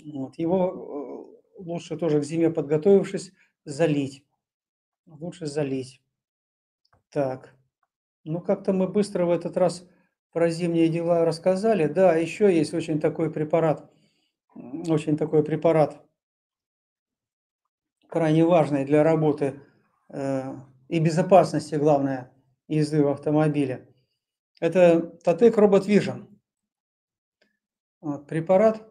Вот. 0.04 0.38
Его 0.38 1.38
э, 1.58 1.62
лучше 1.62 1.98
тоже 1.98 2.20
к 2.20 2.24
зиме 2.24 2.50
подготовившись 2.50 3.32
залить. 3.66 4.26
Лучше 5.06 5.48
залить. 5.48 6.02
Так, 7.10 7.56
ну 8.24 8.42
как-то 8.42 8.74
мы 8.74 8.88
быстро 8.88 9.26
в 9.26 9.32
этот 9.32 9.58
раз 9.58 9.88
про 10.32 10.50
зимние 10.50 10.90
дела 10.90 11.26
рассказали. 11.26 11.88
Да, 11.88 12.16
еще 12.16 12.56
есть 12.56 12.74
очень 12.74 13.00
такой 13.00 13.32
препарат– 13.32 13.90
очень 14.88 15.18
такой 15.18 15.44
препарат, 15.44 16.02
крайне 18.08 18.46
важный 18.46 18.86
для 18.86 19.04
работы 19.04 19.62
э, 20.10 20.56
и 20.88 21.00
безопасности, 21.00 21.76
главное, 21.76 22.32
езды 22.68 23.04
в 23.04 23.08
автомобиле. 23.08 23.88
Это 24.60 25.02
Татек 25.02 25.58
Робот 25.58 25.88
Vision. 25.88 26.28
Препарат. 28.28 28.86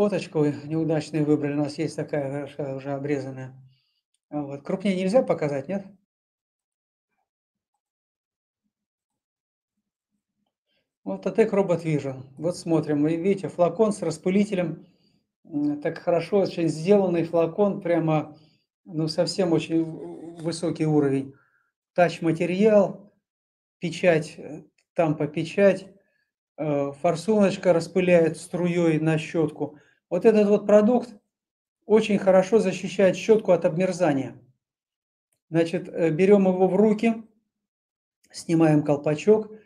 Фоточку 0.00 0.46
неудачную 0.46 1.26
выбрали. 1.26 1.52
У 1.52 1.58
нас 1.58 1.76
есть 1.76 1.94
такая 1.94 2.46
уже 2.74 2.92
обрезанная. 2.92 3.52
Вот. 4.30 4.62
Крупнее 4.62 4.96
нельзя 4.96 5.22
показать, 5.22 5.68
нет? 5.68 5.84
Вот 11.04 11.26
Атек 11.26 11.52
Робот 11.52 11.84
Vision. 11.84 12.22
Вот 12.38 12.56
смотрим, 12.56 13.02
вы 13.02 13.16
видите, 13.16 13.48
флакон 13.48 13.92
с 13.92 14.00
распылителем. 14.00 14.86
Так 15.82 15.98
хорошо 15.98 16.38
очень 16.38 16.68
сделанный 16.68 17.24
флакон, 17.24 17.82
прямо, 17.82 18.38
ну, 18.86 19.06
совсем 19.06 19.52
очень 19.52 19.84
высокий 20.40 20.86
уровень. 20.86 21.34
Тач-материал, 21.92 23.12
печать, 23.80 24.40
там 24.94 25.14
по 25.14 25.26
печать, 25.26 25.88
э, 26.56 26.92
форсуночка 27.02 27.74
распыляет 27.74 28.38
струей 28.38 28.98
на 28.98 29.18
щетку. 29.18 29.76
Вот 30.10 30.26
этот 30.26 30.48
вот 30.48 30.66
продукт 30.66 31.14
очень 31.86 32.18
хорошо 32.18 32.58
защищает 32.58 33.16
щетку 33.16 33.52
от 33.52 33.64
обмерзания. 33.64 34.36
Значит, 35.48 35.88
э, 35.88 36.10
берем 36.10 36.46
его 36.46 36.68
в 36.68 36.76
руки, 36.76 37.22
снимаем 38.30 38.82
колпачок– 38.82 39.50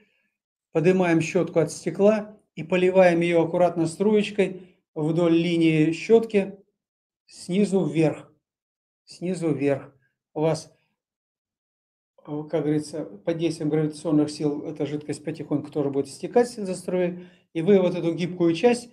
поднимаем 0.74 1.20
щетку 1.20 1.60
от 1.60 1.70
стекла 1.70 2.36
и 2.56 2.64
поливаем 2.64 3.20
ее 3.20 3.40
аккуратно 3.40 3.86
струечкой 3.86 4.76
вдоль 4.96 5.32
линии 5.32 5.92
щетки 5.92 6.58
снизу 7.26 7.84
вверх. 7.84 8.30
Снизу 9.04 9.52
вверх. 9.52 9.94
У 10.34 10.40
вас, 10.40 10.72
как 12.16 12.48
говорится, 12.50 13.04
под 13.04 13.38
действием 13.38 13.70
гравитационных 13.70 14.30
сил 14.30 14.64
эта 14.64 14.84
жидкость 14.84 15.22
потихоньку 15.24 15.70
тоже 15.70 15.90
будет 15.90 16.08
стекать 16.08 16.50
за 16.50 16.74
струей. 16.74 17.28
И 17.52 17.62
вы 17.62 17.78
вот 17.80 17.94
эту 17.94 18.12
гибкую 18.12 18.52
часть 18.54 18.90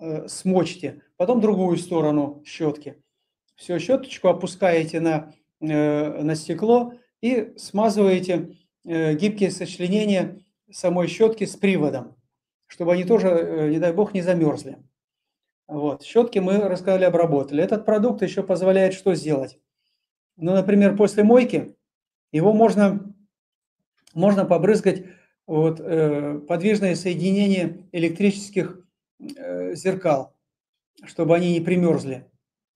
э, 0.00 0.28
смочите. 0.28 1.02
Потом 1.16 1.40
другую 1.40 1.76
сторону 1.76 2.42
щетки. 2.44 3.02
Все, 3.54 3.78
щеточку 3.78 4.28
опускаете 4.28 5.00
на, 5.00 5.32
э, 5.60 6.22
на 6.22 6.34
стекло 6.34 6.94
и 7.20 7.52
смазываете 7.56 8.56
э, 8.84 9.14
гибкие 9.14 9.50
сочленения 9.50 10.40
самой 10.70 11.08
щетки 11.08 11.44
с 11.44 11.56
приводом, 11.56 12.16
чтобы 12.66 12.94
они 12.94 13.04
тоже, 13.04 13.68
не 13.70 13.78
дай 13.78 13.92
бог, 13.92 14.14
не 14.14 14.22
замерзли. 14.22 14.78
Вот. 15.68 16.02
Щетки 16.02 16.40
мы 16.40 16.58
рассказали, 16.58 17.04
обработали. 17.04 17.62
Этот 17.62 17.84
продукт 17.84 18.22
еще 18.22 18.42
позволяет 18.42 18.92
что 18.92 19.14
сделать? 19.14 19.58
Ну, 20.36 20.52
например, 20.52 20.96
после 20.96 21.22
мойки 21.22 21.76
его 22.32 22.52
можно, 22.52 23.14
можно 24.14 24.44
побрызгать 24.44 25.04
вот, 25.46 25.80
э, 25.80 26.40
подвижное 26.48 26.94
соединение 26.94 27.88
электрических 27.92 28.80
зеркал, 29.74 30.34
чтобы 31.04 31.36
они 31.36 31.52
не 31.52 31.60
примерзли. 31.60 32.26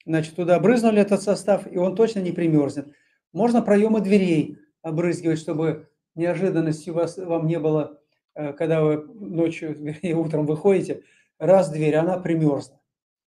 Значит, 0.06 0.36
туда 0.36 0.58
брызнули 0.60 1.00
этот 1.00 1.22
состав, 1.22 1.70
и 1.70 1.78
он 1.78 1.96
точно 1.96 2.20
не 2.20 2.32
примерзнет. 2.32 2.88
Можно 3.32 3.62
проемы 3.62 4.00
дверей 4.00 4.58
обрызгивать, 4.82 5.38
чтобы 5.38 5.88
неожиданности 6.14 6.90
у 6.90 6.94
вас, 6.94 7.16
вам 7.16 7.46
не 7.46 7.58
было, 7.58 8.00
э, 8.34 8.52
когда 8.52 8.82
вы 8.82 9.04
ночью, 9.14 9.74
вернее, 9.78 10.16
утром 10.16 10.46
выходите, 10.46 11.02
раз 11.38 11.70
дверь, 11.70 11.96
она 11.96 12.18
примерзла. 12.18 12.80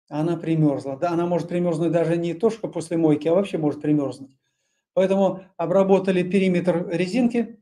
Она 0.10 0.38
примерзла. 0.38 0.98
Да, 0.98 1.12
она 1.12 1.26
может 1.26 1.50
примерзнуть 1.50 1.92
даже 1.92 2.18
не 2.18 2.34
то, 2.34 2.50
что 2.50 2.68
после 2.68 2.98
мойки, 2.98 3.28
а 3.28 3.34
вообще 3.34 3.58
может 3.58 3.82
примерзнуть. 3.82 4.36
Поэтому 4.94 5.42
обработали 5.58 6.24
периметр 6.24 6.88
резинки 6.90 7.60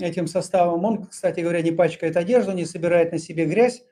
этим 0.00 0.26
составом. 0.26 0.84
Он, 0.84 1.06
кстати 1.06 1.40
говоря, 1.40 1.62
не 1.62 1.70
пачкает 1.70 2.16
одежду, 2.16 2.52
не 2.52 2.64
собирает 2.64 3.12
на 3.12 3.18
себе 3.18 3.46
грязь. 3.46 3.84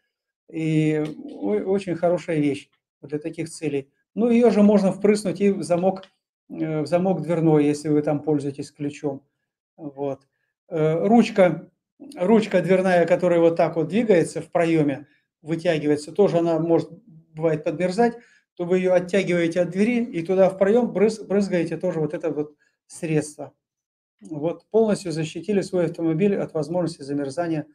И 0.52 1.02
очень 1.40 1.96
хорошая 1.96 2.38
вещь 2.38 2.68
для 3.00 3.18
таких 3.18 3.48
целей. 3.48 3.90
Ну, 4.14 4.28
ее 4.28 4.50
же 4.50 4.62
можно 4.62 4.92
впрыснуть 4.92 5.40
и 5.40 5.48
в 5.48 5.62
замок, 5.62 6.02
э, 6.50 6.82
в 6.82 6.86
замок 6.86 7.22
дверной, 7.22 7.64
если 7.64 7.88
вы 7.88 8.02
там 8.02 8.22
пользуетесь 8.22 8.70
ключом. 8.70 9.22
Вот. 9.78 10.26
Э, 10.68 11.06
ручка, 11.06 11.70
ручка 12.16 12.60
дверная, 12.60 13.06
которая 13.06 13.40
вот 13.40 13.56
так 13.56 13.76
вот 13.76 13.88
двигается 13.88 14.42
в 14.42 14.50
проеме, 14.50 15.06
вытягивается, 15.40 16.12
тоже 16.12 16.38
она 16.38 16.58
может, 16.58 16.90
бывает, 17.32 17.64
подмерзать, 17.64 18.18
то 18.54 18.66
вы 18.66 18.76
ее 18.76 18.92
оттягиваете 18.92 19.62
от 19.62 19.70
двери 19.70 20.04
и 20.04 20.22
туда 20.22 20.50
в 20.50 20.58
проем 20.58 20.92
брыз, 20.92 21.20
брызгаете 21.20 21.78
тоже 21.78 21.98
вот 21.98 22.12
это 22.12 22.30
вот 22.30 22.54
средство. 22.86 23.54
Вот 24.20 24.66
полностью 24.70 25.12
защитили 25.12 25.62
свой 25.62 25.86
автомобиль 25.86 26.36
от 26.36 26.52
возможности 26.52 27.00
замерзания 27.00 27.66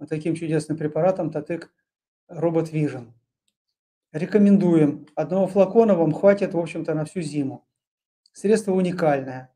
вот 0.00 0.08
таким 0.08 0.34
чудесным 0.34 0.76
препаратом 0.76 1.30
Татык-1. 1.30 1.68
Robot 2.28 2.72
Vision. 2.72 3.12
Рекомендуем. 4.12 5.06
Одного 5.14 5.46
флакона 5.46 5.94
вам 5.94 6.12
хватит, 6.12 6.54
в 6.54 6.58
общем-то, 6.58 6.94
на 6.94 7.04
всю 7.04 7.20
зиму. 7.20 7.66
Средство 8.32 8.72
уникальное. 8.72 9.52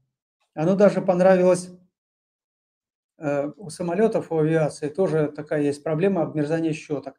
Оно 0.55 0.75
даже 0.75 1.01
понравилось 1.01 1.71
э, 3.19 3.53
у 3.57 3.71
самолетов, 3.71 4.33
у 4.33 4.39
авиации. 4.39 4.89
Тоже 4.89 5.31
такая 5.31 5.63
есть 5.63 5.83
проблема 5.85 6.23
обмерзания 6.23 6.73
щеток. 6.73 7.15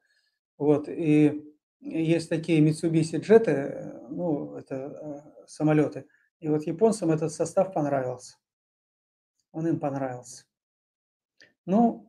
Вот. 0.58 0.89
И 0.89 1.46
есть 1.79 2.27
такие 2.27 2.62
Mitsubishi 2.62 3.20
джеты, 3.20 3.51
э, 3.51 4.08
ну, 4.10 4.56
это 4.56 4.75
э, 4.75 5.46
самолеты. 5.48 6.08
И 6.39 6.50
вот 6.50 6.63
японцам 6.63 7.12
этот 7.12 7.32
состав 7.32 7.74
понравился. 7.74 8.38
Он 9.51 9.68
им 9.68 9.79
понравился. 9.79 10.46
Ну, 11.65 12.09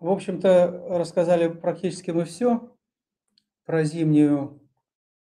в 0.00 0.10
общем-то, 0.10 0.86
рассказали 0.90 1.48
практически 1.48 2.10
мы 2.10 2.24
все 2.24 2.72
про 3.64 3.84
зимнюю, 3.84 4.60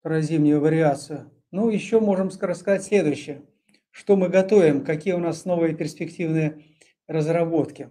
про 0.00 0.21
зимнюю 0.21 0.61
вариацию. 0.61 1.31
Ну, 1.50 1.69
еще 1.69 2.00
можем 2.00 2.31
рассказать 2.41 2.83
следующее. 2.83 3.43
Что 3.91 4.17
мы 4.17 4.31
готовим, 4.31 4.85
какие 4.85 5.12
у 5.12 5.19
нас 5.19 5.45
новые 5.45 5.75
перспективные 5.75 6.64
разработки. 7.07 7.91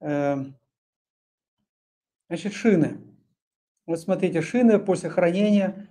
Эм, 0.00 0.56
значит, 2.28 2.52
шины. 2.52 3.00
Вот 3.86 3.98
смотрите, 3.98 4.40
шины 4.40 4.78
после 4.78 5.10
хранения, 5.10 5.88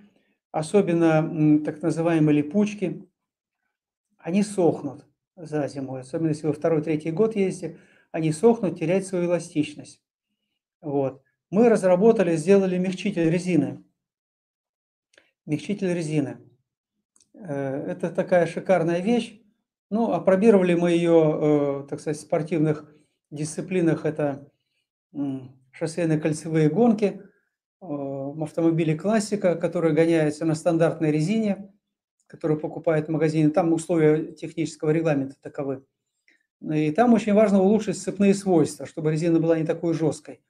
особенно 0.52 1.60
так 1.66 1.82
называемые 1.82 2.38
липучки, 2.38 3.06
они 4.18 4.44
сохнут 4.44 5.06
за 5.36 5.68
зиму. 5.68 5.96
Особенно 5.96 6.30
если 6.30 6.48
вы 6.48 6.54
второй, 6.54 6.82
третий 6.82 7.12
год 7.12 7.36
ездите, 7.36 7.78
они 8.12 8.32
сохнут, 8.32 8.80
теряют 8.80 9.06
свою 9.06 9.26
эластичность. 9.26 10.02
Вот. 10.82 11.22
Мы 11.50 11.70
разработали, 11.70 12.36
сделали 12.36 12.78
мягчитель 12.78 13.30
резины. 13.30 13.84
Мягчитель 15.46 15.94
резины. 15.94 16.38
Э, 17.34 17.86
это 17.88 18.12
такая 18.12 18.46
шикарная 18.48 19.00
вещь. 19.00 19.42
Ну, 19.90 20.12
опробировали 20.12 20.76
мы 20.76 20.92
ее, 20.92 21.84
э, 21.84 21.88
так 21.90 22.00
сказать, 22.00 22.18
в 22.18 22.22
спортивных 22.22 22.86
дисциплинах. 23.32 24.06
Это 24.06 24.52
шоссейные 25.72 26.20
кольцевые 26.20 26.70
гонки, 26.70 27.24
в 27.82 28.44
автомобиле 28.44 28.98
классика, 28.98 29.56
который 29.56 29.94
гоняется 29.94 30.46
на 30.46 30.54
стандартной 30.54 31.12
резине, 31.12 31.74
которую 32.28 32.60
покупает 32.60 33.08
в 33.08 33.12
магазине. 33.12 33.50
Там 33.50 33.74
условия 33.74 34.34
технического 34.34 34.92
регламента 34.92 35.36
таковы. 35.42 35.86
И 36.62 36.92
там 36.92 37.14
очень 37.14 37.34
важно 37.34 37.62
улучшить 37.62 37.98
сцепные 37.98 38.34
свойства, 38.34 38.86
чтобы 38.86 39.12
резина 39.12 39.40
была 39.40 39.58
не 39.58 39.66
такой 39.66 39.94
жесткой. 39.94 40.42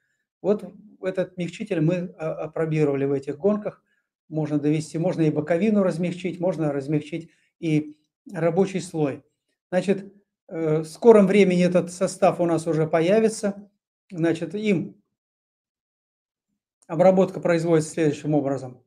Вот 0.42 0.64
этот 1.02 1.36
мягчитель 1.36 1.80
мы 1.80 2.14
а, 2.18 2.44
опробировали 2.44 3.04
в 3.04 3.12
этих 3.12 3.38
гонках. 3.38 3.82
Можно 4.28 4.58
довести, 4.58 4.98
можно 4.98 5.22
и 5.22 5.30
боковину 5.30 5.82
размягчить, 5.82 6.40
можно 6.40 6.72
размягчить 6.72 7.30
и 7.58 7.96
рабочий 8.32 8.80
слой. 8.80 9.24
Значит, 9.70 10.12
э, 10.48 10.78
в 10.80 10.84
скором 10.84 11.26
времени 11.26 11.64
этот 11.64 11.92
состав 11.92 12.40
у 12.40 12.46
нас 12.46 12.66
уже 12.66 12.86
появится. 12.86 13.70
Значит, 14.10 14.54
им 14.54 15.00
Обработка 16.90 17.38
производится 17.38 17.92
следующим 17.92 18.34
образом. 18.34 18.82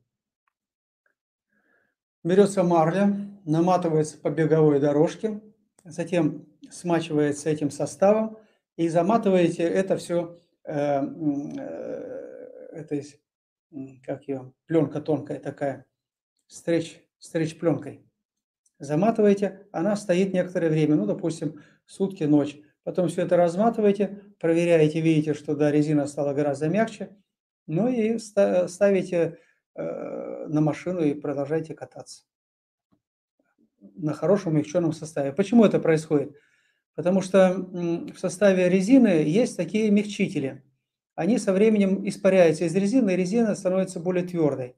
Берется 2.22 2.62
марля, 2.62 3.16
наматывается 3.46 4.18
по 4.18 4.28
беговой 4.28 4.78
дорожке, 4.78 5.40
затем 5.84 6.44
смачивается 6.70 7.50
этим 7.50 7.70
составом 7.70 8.38
и 8.76 8.88
заматываете 8.88 9.62
это 9.62 9.96
все, 9.96 10.38
э, 10.64 11.00
э, 11.02 12.68
это 12.72 13.02
как 14.04 14.28
ее, 14.28 14.52
пленка 14.66 15.00
тонкая 15.00 15.40
такая, 15.40 15.86
стреч, 16.46 17.00
стреч 17.18 17.58
пленкой. 17.58 18.04
Заматываете, 18.78 19.66
она 19.72 19.96
стоит 19.96 20.32
некоторое 20.32 20.68
время, 20.68 20.96
ну, 20.96 21.06
допустим, 21.06 21.60
сутки, 21.86 22.24
ночь. 22.24 22.56
Потом 22.82 23.08
все 23.08 23.22
это 23.22 23.36
разматываете, 23.36 24.22
проверяете, 24.38 25.00
видите, 25.00 25.34
что 25.34 25.54
да, 25.54 25.70
резина 25.70 26.06
стала 26.06 26.34
гораздо 26.34 26.68
мягче, 26.68 27.16
ну 27.66 27.88
и 27.88 28.18
ставите 28.18 29.38
э, 29.74 30.46
на 30.48 30.60
машину 30.60 31.00
и 31.00 31.14
продолжайте 31.14 31.74
кататься 31.74 32.24
на 33.94 34.12
хорошем 34.14 34.52
умягченном 34.52 34.92
составе. 34.92 35.32
Почему 35.32 35.64
это 35.64 35.78
происходит? 35.78 36.36
Потому 36.94 37.22
что 37.22 37.54
в 37.54 38.18
составе 38.18 38.68
резины 38.68 39.24
есть 39.26 39.56
такие 39.56 39.90
мягчители. 39.90 40.62
Они 41.14 41.38
со 41.38 41.52
временем 41.52 42.06
испаряются 42.06 42.64
из 42.64 42.74
резины, 42.74 43.12
и 43.12 43.16
резина 43.16 43.54
становится 43.54 44.00
более 44.00 44.24
твердой. 44.24 44.76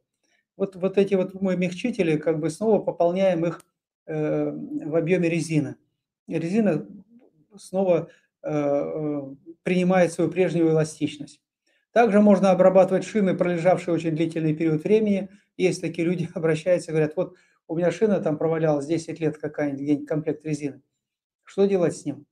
Вот, 0.57 0.77
вот 0.77 0.97
эти 0.97 1.15
вот 1.15 1.41
мы 1.41 1.57
мягчители, 1.57 2.17
как 2.17 2.41
бы 2.41 2.51
снова 2.51 2.83
пополняем 2.83 3.45
их 3.45 3.63
э, 4.07 4.51
в 4.51 4.97
объеме 4.97 5.29
резины. 5.29 5.77
Резина 6.27 6.87
снова 7.57 8.09
э, 8.43 8.51
э 8.51 9.23
принимает 9.63 10.13
свою 10.13 10.31
прежнюю 10.31 10.71
эластичность. 10.71 11.41
Также 11.91 12.21
можно 12.21 12.53
обрабатывать 12.53 13.05
шины, 13.05 13.37
пролежавшие 13.37 13.93
очень 13.93 14.15
длительный 14.15 14.55
период 14.55 14.85
времени. 14.85 15.29
Есть 15.57 15.81
такие 15.81 16.07
люди, 16.07 16.29
обращаются, 16.35 16.93
говорят, 16.93 17.17
вот 17.17 17.35
у 17.67 17.75
меня 17.75 17.91
шина 17.91 18.21
там 18.21 18.39
провалялась 18.39 18.87
10 18.87 19.19
лет 19.19 19.39
какая-нибудь, 19.39 20.07
комплект 20.07 20.45
резины. 20.45 20.83
Что 21.47 21.65
делать 21.65 21.97
с 21.97 22.05
ним? 22.05 22.27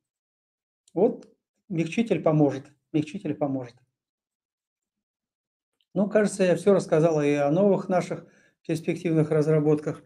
Вот 0.93 1.33
мягчитель 1.69 2.21
поможет. 2.21 2.71
Мягчитель 2.93 3.35
поможет. 3.35 3.77
Ну, 5.95 6.11
кажется, 6.11 6.43
я 6.43 6.57
все 6.57 6.75
рассказал 6.75 7.23
и 7.23 7.33
о 7.35 7.51
новых 7.51 7.89
наших 7.89 8.27
перспективных 8.67 9.31
разработках, 9.31 10.03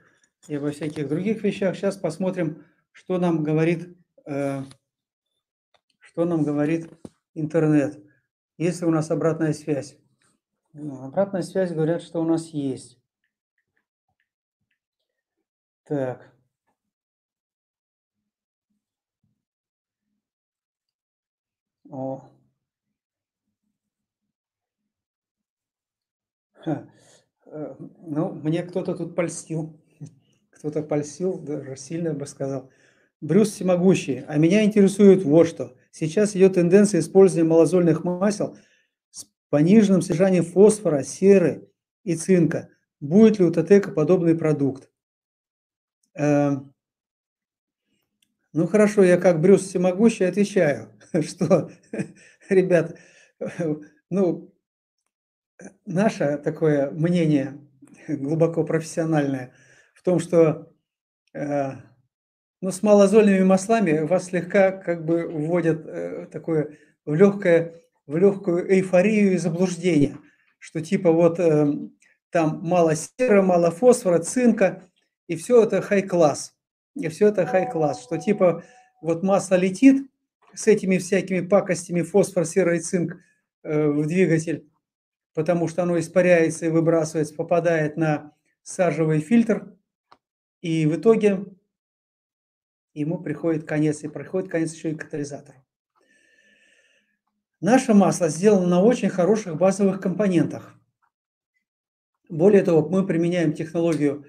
и 0.46 0.54
обо 0.54 0.70
всяких 0.70 1.08
других 1.08 1.42
вещах. 1.42 1.74
Сейчас 1.74 1.96
посмотрим, 1.96 2.64
что 2.92 3.18
нам 3.18 3.42
говорит, 3.42 3.96
э, 4.26 4.62
что 5.98 6.24
нам 6.26 6.44
говорит 6.44 6.90
интернет. 7.34 8.04
Есть 8.58 8.82
ли 8.82 8.86
у 8.86 8.90
нас 8.90 9.10
обратная 9.10 9.54
связь? 9.54 9.96
Ну, 10.74 11.02
обратная 11.02 11.42
связь 11.42 11.72
говорят, 11.72 12.02
что 12.02 12.20
у 12.20 12.24
нас 12.24 12.48
есть. 12.48 13.00
Так. 15.84 16.37
О. 21.90 22.22
Э, 26.66 27.74
ну, 28.06 28.32
мне 28.32 28.62
кто-то 28.62 28.94
тут 28.94 29.14
польстил. 29.14 29.80
Кто-то 30.50 30.82
польстил, 30.82 31.38
даже 31.38 31.76
сильно 31.76 32.12
бы 32.14 32.26
сказал. 32.26 32.70
Брюс 33.20 33.52
всемогущий. 33.52 34.24
А 34.26 34.36
меня 34.36 34.64
интересует 34.64 35.24
вот 35.24 35.48
что. 35.48 35.76
Сейчас 35.90 36.36
идет 36.36 36.54
тенденция 36.54 37.00
использования 37.00 37.48
малозольных 37.48 38.04
масел 38.04 38.56
с 39.10 39.26
пониженным 39.50 40.02
содержанием 40.02 40.44
фосфора, 40.44 41.02
серы 41.02 41.68
и 42.04 42.16
цинка. 42.16 42.68
Будет 43.00 43.38
ли 43.38 43.44
у 43.46 43.52
ТТК 43.52 43.92
подобный 43.92 44.36
продукт? 44.36 44.90
Эм, 46.14 46.74
ну 48.58 48.66
хорошо, 48.66 49.04
я 49.04 49.18
как 49.18 49.40
Брюс 49.40 49.62
всемогущий 49.62 50.24
отвечаю, 50.24 50.88
что, 51.22 51.70
ребят, 52.48 52.98
ну, 54.10 54.52
наше 55.86 56.38
такое 56.38 56.90
мнение 56.90 57.56
глубоко 58.08 58.64
профессиональное 58.64 59.54
в 59.94 60.02
том, 60.02 60.18
что 60.18 60.72
э, 61.34 61.70
но 62.60 62.72
с 62.72 62.82
малозольными 62.82 63.44
маслами 63.44 64.00
вас 64.00 64.24
слегка 64.24 64.72
как 64.72 65.04
бы 65.04 65.28
вводят 65.28 65.86
э, 65.86 66.26
такое 66.26 66.78
в 67.04 67.14
легкое, 67.14 67.80
в 68.08 68.16
легкую 68.16 68.68
эйфорию 68.68 69.34
и 69.34 69.38
заблуждение, 69.38 70.18
что 70.58 70.80
типа 70.80 71.12
вот 71.12 71.38
э, 71.38 71.64
там 72.30 72.58
мало 72.64 72.96
сера, 72.96 73.40
мало 73.40 73.70
фосфора, 73.70 74.18
цинка, 74.18 74.90
и 75.28 75.36
все 75.36 75.62
это 75.62 75.80
хай-класс. 75.80 76.57
И 76.98 77.08
все 77.08 77.28
это 77.28 77.46
хай-класс, 77.46 78.02
что 78.02 78.18
типа 78.18 78.64
вот 79.00 79.22
масло 79.22 79.54
летит 79.54 80.10
с 80.54 80.66
этими 80.66 80.98
всякими 80.98 81.46
пакостями 81.46 82.02
фосфор, 82.02 82.44
сера 82.44 82.76
и 82.76 82.80
цинк 82.80 83.16
э, 83.62 83.88
в 83.88 84.06
двигатель, 84.06 84.68
потому 85.34 85.68
что 85.68 85.84
оно 85.84 85.98
испаряется 85.98 86.66
и 86.66 86.70
выбрасывается, 86.70 87.34
попадает 87.34 87.96
на 87.96 88.32
сажевый 88.62 89.20
фильтр, 89.20 89.76
и 90.60 90.86
в 90.86 90.96
итоге 90.96 91.44
ему 92.94 93.18
приходит 93.18 93.64
конец, 93.64 94.02
и 94.02 94.08
приходит 94.08 94.50
конец 94.50 94.74
еще 94.74 94.90
и 94.90 94.96
катализатору. 94.96 95.64
Наше 97.60 97.94
масло 97.94 98.28
сделано 98.28 98.66
на 98.66 98.82
очень 98.82 99.08
хороших 99.08 99.56
базовых 99.56 100.00
компонентах. 100.00 100.74
Более 102.28 102.62
того, 102.62 102.88
мы 102.88 103.06
применяем 103.06 103.52
технологию 103.52 104.26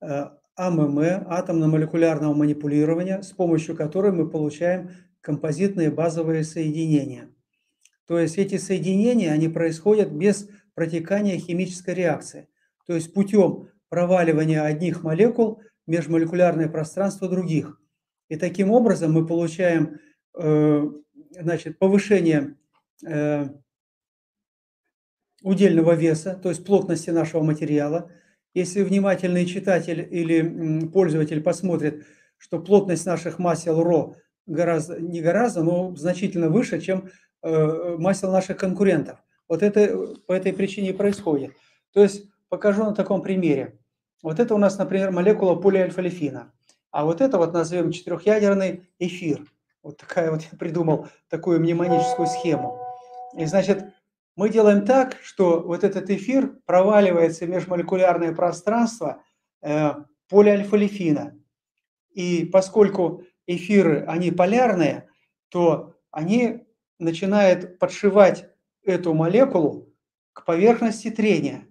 э, 0.00 0.30
АММ, 0.56 0.98
атомно-молекулярного 1.28 2.34
манипулирования, 2.34 3.22
с 3.22 3.32
помощью 3.32 3.76
которой 3.76 4.12
мы 4.12 4.28
получаем 4.28 4.90
композитные 5.20 5.90
базовые 5.90 6.44
соединения. 6.44 7.28
То 8.06 8.18
есть 8.18 8.38
эти 8.38 8.56
соединения, 8.56 9.32
они 9.32 9.48
происходят 9.48 10.10
без 10.12 10.48
протекания 10.74 11.38
химической 11.38 11.94
реакции. 11.94 12.48
То 12.86 12.94
есть 12.94 13.12
путем 13.12 13.68
проваливания 13.88 14.62
одних 14.62 15.02
молекул 15.02 15.60
в 15.86 15.90
межмолекулярное 15.90 16.68
пространство 16.68 17.28
других. 17.28 17.80
И 18.28 18.36
таким 18.36 18.70
образом 18.70 19.12
мы 19.12 19.26
получаем 19.26 19.98
э, 20.38 20.82
значит, 21.40 21.78
повышение 21.78 22.56
э, 23.04 23.48
удельного 25.42 25.92
веса, 25.92 26.34
то 26.34 26.48
есть 26.48 26.64
плотности 26.64 27.10
нашего 27.10 27.42
материала. 27.42 28.10
Если 28.56 28.82
внимательный 28.82 29.44
читатель 29.44 30.08
или 30.10 30.86
пользователь 30.86 31.42
посмотрит, 31.42 32.06
что 32.38 32.58
плотность 32.58 33.04
наших 33.04 33.38
масел 33.38 33.82
РО 33.82 34.16
гораздо, 34.46 34.98
не 34.98 35.20
гораздо, 35.20 35.62
но 35.62 35.94
значительно 35.94 36.48
выше, 36.48 36.80
чем 36.80 37.10
э, 37.42 37.96
масел 37.98 38.32
наших 38.32 38.56
конкурентов. 38.56 39.18
Вот 39.46 39.62
это 39.62 40.14
по 40.26 40.32
этой 40.32 40.54
причине 40.54 40.88
и 40.88 40.94
происходит. 40.94 41.52
То 41.92 42.02
есть 42.02 42.30
покажу 42.48 42.82
на 42.84 42.94
таком 42.94 43.20
примере. 43.20 43.78
Вот 44.22 44.40
это 44.40 44.54
у 44.54 44.58
нас, 44.58 44.78
например, 44.78 45.10
молекула 45.10 45.56
полиальфа-лифина. 45.56 46.50
А 46.90 47.04
вот 47.04 47.20
это 47.20 47.36
вот 47.36 47.52
назовем 47.52 47.92
четырехъядерный 47.92 48.88
эфир. 48.98 49.44
Вот 49.82 49.98
такая 49.98 50.30
вот 50.30 50.40
я 50.50 50.56
придумал 50.56 51.08
такую 51.28 51.60
мнемоническую 51.60 52.26
схему. 52.26 52.80
И 53.36 53.44
значит, 53.44 53.84
мы 54.36 54.50
делаем 54.50 54.84
так, 54.84 55.16
что 55.22 55.60
вот 55.62 55.82
этот 55.82 56.10
эфир 56.10 56.58
проваливается 56.66 57.46
в 57.46 57.48
межмолекулярное 57.48 58.34
пространство 58.34 59.22
э, 59.62 59.92
полиальфа-лифина. 60.28 61.38
И 62.12 62.44
поскольку 62.44 63.24
эфиры, 63.46 64.04
они 64.06 64.30
полярные, 64.30 65.08
то 65.48 65.94
они 66.10 66.66
начинают 66.98 67.78
подшивать 67.78 68.48
эту 68.82 69.14
молекулу 69.14 69.94
к 70.34 70.44
поверхности 70.44 71.10
трения, 71.10 71.66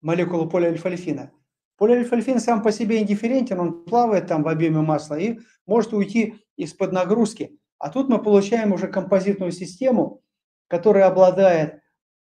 молекулу 0.00 0.48
полиальфа-лифина. 0.50 1.30
Полиальфа-лифин 1.78 2.40
сам 2.40 2.62
по 2.62 2.72
себе 2.72 3.00
индифферентен, 3.00 3.60
он 3.60 3.84
плавает 3.84 4.26
там 4.26 4.42
в 4.42 4.48
объеме 4.48 4.80
масла 4.80 5.18
и 5.18 5.38
может 5.66 5.92
уйти 5.92 6.34
из-под 6.56 6.92
нагрузки. 6.92 7.58
А 7.78 7.90
тут 7.90 8.08
мы 8.08 8.20
получаем 8.20 8.72
уже 8.72 8.88
композитную 8.88 9.52
систему, 9.52 10.22
которая 10.68 11.06
обладает 11.06 11.81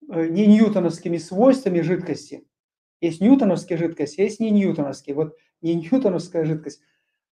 не 0.08 0.46
ньютоновскими 0.46 1.16
свойствами 1.18 1.80
жидкости. 1.80 2.46
Есть 3.00 3.20
ньютоновские 3.20 3.78
жидкости, 3.78 4.20
есть 4.20 4.40
не 4.40 4.50
ньютоновские. 4.50 5.16
Вот 5.16 5.36
не 5.60 5.74
ньютоновская 5.74 6.44
жидкость, 6.44 6.80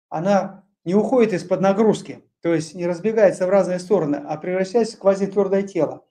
она 0.08 0.64
не 0.84 0.94
уходит 0.94 1.32
из-под 1.32 1.60
нагрузки, 1.60 2.24
то 2.40 2.54
есть 2.54 2.74
не 2.74 2.86
разбегается 2.86 3.46
в 3.46 3.50
разные 3.50 3.78
стороны, 3.78 4.16
а 4.16 4.36
превращается 4.36 4.96
в 4.96 5.00
квазитвердое 5.00 5.62
тело. 5.62 6.04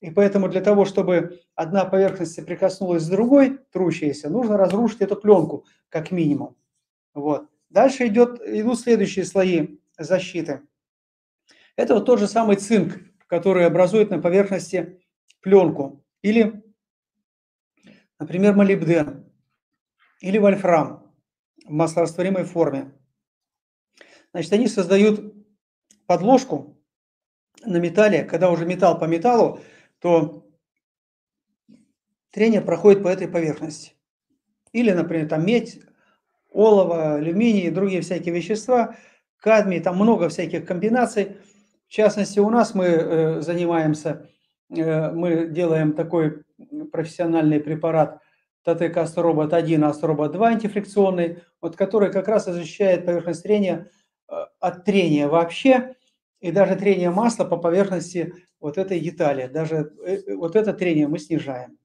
И 0.00 0.10
поэтому 0.10 0.48
для 0.48 0.60
того, 0.60 0.84
чтобы 0.84 1.40
одна 1.54 1.84
поверхность 1.84 2.34
соприкоснулась 2.34 3.02
с 3.02 3.08
другой, 3.08 3.58
трущейся, 3.72 4.28
нужно 4.28 4.56
разрушить 4.56 5.00
эту 5.00 5.16
пленку, 5.16 5.64
как 5.88 6.10
минимум. 6.10 6.56
Вот. 7.14 7.48
Дальше 7.70 8.06
идет, 8.06 8.40
идут 8.46 8.80
следующие 8.80 9.24
слои 9.24 9.78
защиты. 9.98 10.60
Это 11.76 11.94
вот 11.94 12.06
тот 12.06 12.18
же 12.18 12.28
самый 12.28 12.56
цинк, 12.56 12.98
который 13.26 13.66
образует 13.66 14.10
на 14.10 14.20
поверхности 14.20 15.00
пленку. 15.40 16.03
Или, 16.24 16.64
например, 18.18 18.56
молибден 18.56 19.30
или 20.22 20.38
вольфрам 20.38 21.14
в 21.66 21.70
маслорастворимой 21.70 22.44
форме. 22.44 22.94
Значит, 24.32 24.54
они 24.54 24.68
создают 24.68 25.34
подложку 26.06 26.82
на 27.62 27.76
металле. 27.76 28.24
Когда 28.24 28.50
уже 28.50 28.64
металл 28.64 28.98
по 28.98 29.04
металлу, 29.04 29.60
то 29.98 30.48
трение 32.30 32.62
проходит 32.62 33.02
по 33.02 33.08
этой 33.08 33.28
поверхности. 33.28 33.92
Или, 34.72 34.92
например, 34.92 35.28
там 35.28 35.44
медь, 35.44 35.82
олово, 36.48 37.16
алюминий 37.16 37.66
и 37.66 37.70
другие 37.70 38.00
всякие 38.00 38.34
вещества, 38.34 38.96
кадмий, 39.40 39.80
там 39.80 39.96
много 39.96 40.30
всяких 40.30 40.64
комбинаций. 40.64 41.36
В 41.86 41.90
частности, 41.90 42.38
у 42.38 42.48
нас 42.48 42.74
мы 42.74 42.86
э, 42.86 43.40
занимаемся 43.42 44.30
мы 44.68 45.48
делаем 45.48 45.92
такой 45.92 46.42
профессиональный 46.90 47.60
препарат 47.60 48.20
ТТК 48.64 49.02
Астробот 49.02 49.52
1, 49.52 49.84
Астробот 49.84 50.32
2 50.32 50.48
антифрикционный, 50.48 51.42
вот, 51.60 51.76
который 51.76 52.10
как 52.10 52.28
раз 52.28 52.46
защищает 52.46 53.04
поверхность 53.04 53.42
трения 53.42 53.90
э, 54.28 54.34
от 54.58 54.84
трения 54.84 55.28
вообще, 55.28 55.94
и 56.40 56.50
даже 56.50 56.76
трение 56.76 57.10
масла 57.10 57.44
по 57.44 57.58
поверхности 57.58 58.34
вот 58.60 58.78
этой 58.78 59.00
детали. 59.00 59.46
Даже 59.46 59.92
э, 60.04 60.34
вот 60.34 60.56
это 60.56 60.72
трение 60.72 61.08
мы 61.08 61.18
снижаем. 61.18 61.78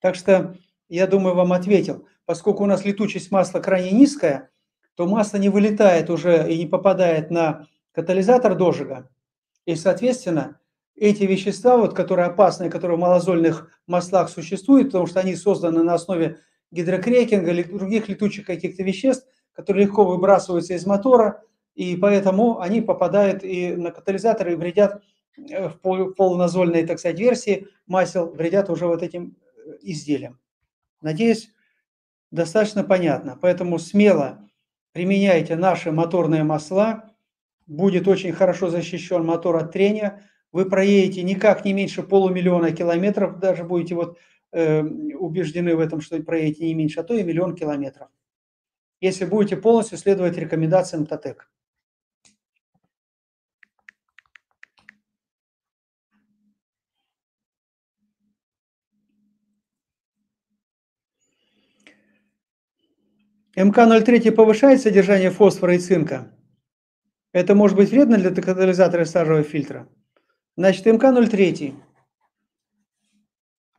Так 0.00 0.14
что, 0.14 0.56
я 0.88 1.06
думаю, 1.06 1.34
вам 1.34 1.52
ответил. 1.52 2.06
Поскольку 2.26 2.62
у 2.62 2.66
нас 2.66 2.84
летучесть 2.84 3.32
масла 3.32 3.58
крайне 3.58 3.90
низкая, 3.90 4.50
то 4.94 5.06
масло 5.06 5.38
не 5.38 5.48
вылетает 5.48 6.10
уже 6.10 6.48
и 6.50 6.56
не 6.56 6.66
попадает 6.66 7.30
на 7.30 7.66
катализатор 7.92 8.54
дожига. 8.54 9.10
И, 9.64 9.74
соответственно, 9.74 10.60
эти 10.96 11.24
вещества, 11.24 11.76
вот, 11.76 11.94
которые 11.94 12.26
опасные, 12.26 12.70
которые 12.70 12.96
в 12.96 13.00
малозольных 13.00 13.70
маслах 13.86 14.28
существуют, 14.28 14.88
потому 14.88 15.06
что 15.06 15.20
они 15.20 15.34
созданы 15.34 15.82
на 15.82 15.94
основе 15.94 16.38
гидрокрекинга 16.70 17.50
или 17.50 17.62
других 17.62 18.08
летучих 18.08 18.46
каких-то 18.46 18.82
веществ, 18.82 19.26
которые 19.52 19.86
легко 19.86 20.04
выбрасываются 20.04 20.74
из 20.74 20.86
мотора, 20.86 21.42
и 21.74 21.96
поэтому 21.96 22.60
они 22.60 22.80
попадают 22.80 23.42
и 23.42 23.74
на 23.74 23.90
катализаторы 23.90 24.52
и 24.52 24.56
вредят 24.56 25.02
э, 25.36 25.68
в 25.68 26.12
полуназольной, 26.12 26.86
так 26.86 26.98
сказать, 27.00 27.18
версии 27.18 27.66
масел, 27.86 28.30
вредят 28.30 28.70
уже 28.70 28.86
вот 28.86 29.02
этим 29.02 29.36
э, 29.66 29.76
изделиям. 29.82 30.38
Надеюсь, 31.00 31.50
достаточно 32.30 32.84
понятно. 32.84 33.36
Поэтому 33.40 33.78
смело 33.78 34.48
применяйте 34.92 35.56
наши 35.56 35.90
моторные 35.90 36.44
масла, 36.44 37.10
будет 37.66 38.06
очень 38.06 38.32
хорошо 38.32 38.68
защищен 38.68 39.24
мотор 39.24 39.56
от 39.56 39.72
трения– 39.72 40.22
вы 40.54 40.66
проедете 40.66 41.24
никак 41.24 41.64
не 41.64 41.72
меньше 41.72 42.04
полумиллиона 42.04 42.70
километров, 42.70 43.40
даже 43.40 43.64
будете 43.64 43.96
вот 43.96 44.18
э, 44.52 44.82
убеждены 44.82 45.74
в 45.74 45.80
этом, 45.80 46.00
что 46.00 46.22
проедете 46.22 46.66
не 46.66 46.74
меньше, 46.74 47.00
а 47.00 47.02
то 47.02 47.12
и 47.12 47.24
миллион 47.24 47.56
километров, 47.56 48.08
если 49.00 49.24
будете 49.24 49.56
полностью 49.56 49.98
следовать 49.98 50.38
рекомендациям 50.38 51.06
ТАТЭК. 51.06 51.50
МК-03 63.56 64.30
повышает 64.30 64.80
содержание 64.80 65.30
фосфора 65.30 65.74
и 65.74 65.78
цинка. 65.78 66.32
Это 67.32 67.56
может 67.56 67.76
быть 67.76 67.90
вредно 67.90 68.18
для 68.18 68.30
катализатора 68.30 69.04
сажевого 69.04 69.42
фильтра? 69.42 69.88
Значит, 70.56 70.86
МК-03. 70.86 71.74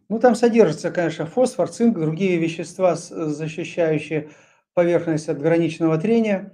Ну, 0.10 0.20
там 0.20 0.36
содержится, 0.36 0.92
конечно, 0.92 1.26
фосфор, 1.26 1.70
цинк, 1.70 1.98
другие 1.98 2.38
вещества, 2.38 2.96
защищающие 2.96 4.32
поверхность 4.74 5.30
от 5.30 5.40
граничного 5.40 5.98
трения. 5.98 6.54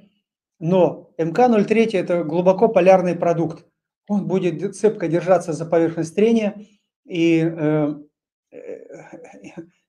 Но 0.60 1.12
МК-03– 1.18 1.90
это 1.94 2.24
глубоко 2.24 2.68
полярный 2.68 3.16
продукт. 3.16 3.66
Он 4.08 4.28
будет 4.28 4.76
цепко 4.76 5.08
держаться 5.08 5.54
за 5.54 5.66
поверхность 5.66 6.14
трения, 6.16 6.68
и, 7.04 7.40
э, 7.44 7.96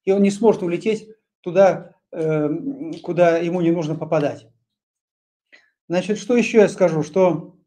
и 0.04 0.12
он 0.12 0.22
не 0.22 0.30
сможет 0.30 0.62
улететь 0.62 1.08
туда, 1.42 1.94
э, 2.10 2.48
куда 3.02 3.36
ему 3.36 3.60
не 3.60 3.70
нужно 3.70 3.96
попадать. 3.96 4.48
Значит, 5.88 6.18
что 6.18 6.36
еще 6.36 6.58
я 6.58 6.68
скажу, 6.68 7.02
что 7.02 7.58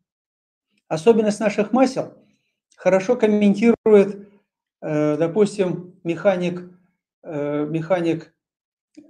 особенность 0.87 1.39
наших 1.39 1.71
масел– 1.71 2.17
хорошо 2.75 3.15
комментирует, 3.15 4.29
э, 4.81 5.17
допустим, 5.17 5.99
механик, 6.03 6.69
э, 7.23 7.65
механик 7.65 8.33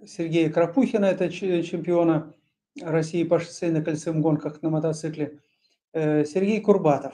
Сергея 0.06 0.50
Крапухина, 0.50 1.06
это 1.06 1.30
чемпиона 1.30 2.34
России 2.82 3.24
по 3.24 3.40
шоссейно-кольцевым 3.40 4.22
гонках 4.22 4.62
на 4.62 4.70
мотоцикле, 4.70 5.40
э, 5.94 6.26
Сергей 6.26 6.60
Курбатов. 6.62 7.14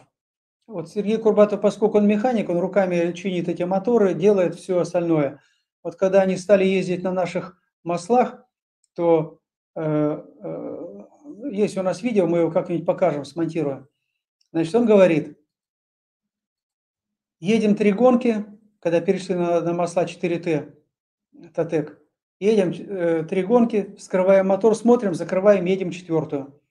Вот 0.68 0.90
Сергей 0.90 1.18
Курбатов, 1.18 1.62
поскольку 1.62 1.98
он 1.98 2.08
механик, 2.08 2.50
он 2.50 2.60
руками 2.60 3.12
чинит 3.12 3.50
эти 3.50 3.64
моторы, 3.64 4.14
делает 4.14 4.56
все 4.56 4.80
остальное. 4.80 5.42
Вот 5.84 5.96
когда 5.96 6.22
они 6.22 6.38
стали 6.38 6.64
ездить 6.64 7.04
на 7.04 7.12
наших 7.12 7.58
маслах, 7.84 8.46
то 8.96 9.40
э, 9.76 10.24
э, 10.44 11.06
есть 11.52 11.78
у 11.78 11.84
нас 11.84 12.02
видео, 12.02 12.28
мы 12.28 12.40
его 12.40 12.52
как-нибудь 12.52 12.86
покажем, 12.86 13.26
смонтируем. 13.26 13.88
Значит, 14.52 14.76
он 14.76 14.86
говорит, 14.86 15.38
Едем 17.42 17.76
три 17.76 17.92
гонки, 17.92 18.46
когда 18.80 19.02
перешли 19.02 19.34
на, 19.34 19.62
на 19.62 19.74
масла 19.74 20.06
4Т, 20.06 20.76
Татек. 21.56 22.00
Едем 22.40 22.72
э, 22.72 23.24
три 23.24 23.42
гонки, 23.42 23.96
вскрываем 23.98 24.48
мотор, 24.48 24.76
смотрим, 24.76 25.16
закрываем, 25.16 25.66
едем 25.66 25.90
четвертую. 25.90 26.62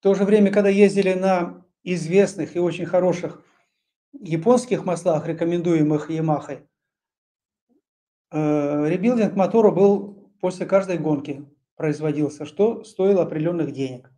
В 0.00 0.02
то 0.02 0.14
же 0.14 0.24
время, 0.24 0.50
когда 0.50 0.68
ездили 0.68 1.14
на 1.14 1.64
известных 1.84 2.56
и 2.56 2.58
очень 2.58 2.86
хороших 2.86 3.44
японских 4.12 4.84
маслах, 4.84 5.28
рекомендуемых 5.28 6.10
Ямахой, 6.10 6.68
э, 8.32 8.88
ребилдинг 8.88 9.36
мотора 9.36 9.70
был 9.70 10.28
после 10.40 10.66
каждой 10.66 10.98
гонки 10.98 11.48
производился, 11.76 12.46
что 12.46 12.82
стоило 12.82 13.22
определенных 13.22 13.70
денег. 13.70 14.10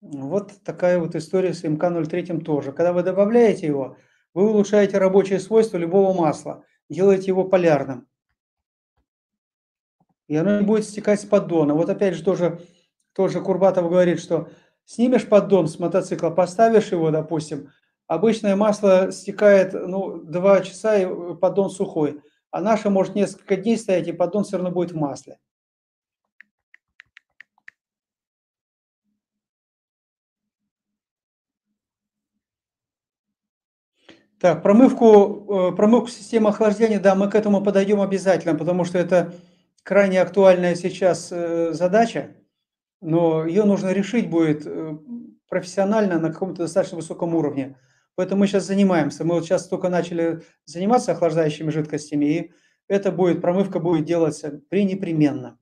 Вот 0.00 0.52
такая 0.64 0.98
вот 0.98 1.14
история 1.14 1.54
с 1.54 1.62
МК-03 1.62 2.42
тоже. 2.42 2.72
Когда 2.72 2.92
вы 2.92 3.04
добавляете 3.04 3.66
его, 3.66 3.96
вы 4.34 4.48
улучшаете 4.50 4.98
рабочие 4.98 5.40
свойства 5.40 5.76
любого 5.76 6.16
масла, 6.16 6.64
делаете 6.88 7.26
его 7.26 7.44
полярным. 7.44 8.08
И 10.26 10.36
оно 10.36 10.60
не 10.60 10.64
будет 10.64 10.84
стекать 10.84 11.20
с 11.20 11.24
поддона. 11.24 11.74
Вот 11.74 11.88
опять 11.88 12.14
же 12.14 12.22
тоже, 12.22 12.60
тоже 13.14 13.40
Курбатов 13.40 13.88
говорит, 13.88 14.20
что 14.20 14.48
снимешь 14.84 15.26
поддон 15.26 15.68
с 15.68 15.78
мотоцикла, 15.78 16.30
поставишь 16.30 16.92
его, 16.92 17.10
допустим, 17.10 17.70
обычное 18.06 18.54
масло 18.54 19.10
стекает 19.10 19.72
ну, 19.72 20.18
2 20.18 20.60
часа, 20.60 20.98
и 20.98 21.34
поддон 21.36 21.70
сухой. 21.70 22.20
А 22.50 22.60
наше 22.60 22.90
может 22.90 23.14
несколько 23.14 23.56
дней 23.56 23.78
стоять, 23.78 24.08
и 24.08 24.12
поддон 24.12 24.44
все 24.44 24.56
равно 24.56 24.70
будет 24.70 24.92
в 24.92 24.96
масле. 24.96 25.38
Так, 34.40 34.62
промывку, 34.62 35.70
э, 35.72 35.76
промывку 35.76 36.08
системы 36.08 36.50
охлаждения, 36.50 37.00
да, 37.00 37.16
мы 37.16 37.28
к 37.28 37.34
этому 37.34 37.62
подойдем 37.62 38.00
обязательно, 38.00 38.54
потому 38.54 38.84
что 38.84 38.96
это 38.96 39.34
крайне 39.82 40.22
актуальная 40.22 40.76
сейчас 40.76 41.32
э, 41.32 41.72
задача, 41.72 42.36
но 43.00 43.44
ее 43.44 43.64
нужно 43.64 43.92
решить 43.92 44.30
будет 44.30 44.64
э, 44.64 44.96
профессионально 45.48 46.20
на 46.20 46.32
каком-то 46.32 46.62
достаточно 46.62 46.96
высоком 46.98 47.34
уровне. 47.34 47.76
Поэтому 48.14 48.40
мы 48.40 48.46
сейчас 48.46 48.64
занимаемся. 48.64 49.24
Мы 49.24 49.34
вот 49.34 49.44
сейчас 49.44 49.66
только 49.66 49.88
начали 49.88 50.42
заниматься 50.66 51.12
охлаждающими 51.12 51.70
жидкостями, 51.70 52.24
и 52.26 52.52
это 52.86 53.10
будет, 53.10 53.40
промывка 53.40 53.80
будет 53.80 54.04
делаться 54.04 54.60
пренепременно. 54.68 55.58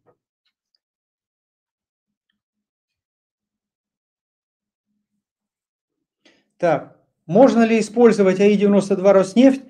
Так, 6.58 6.95
можно 7.26 7.64
ли 7.64 7.80
использовать 7.80 8.40
АИ-92 8.40 9.12
Роснефть 9.12 9.62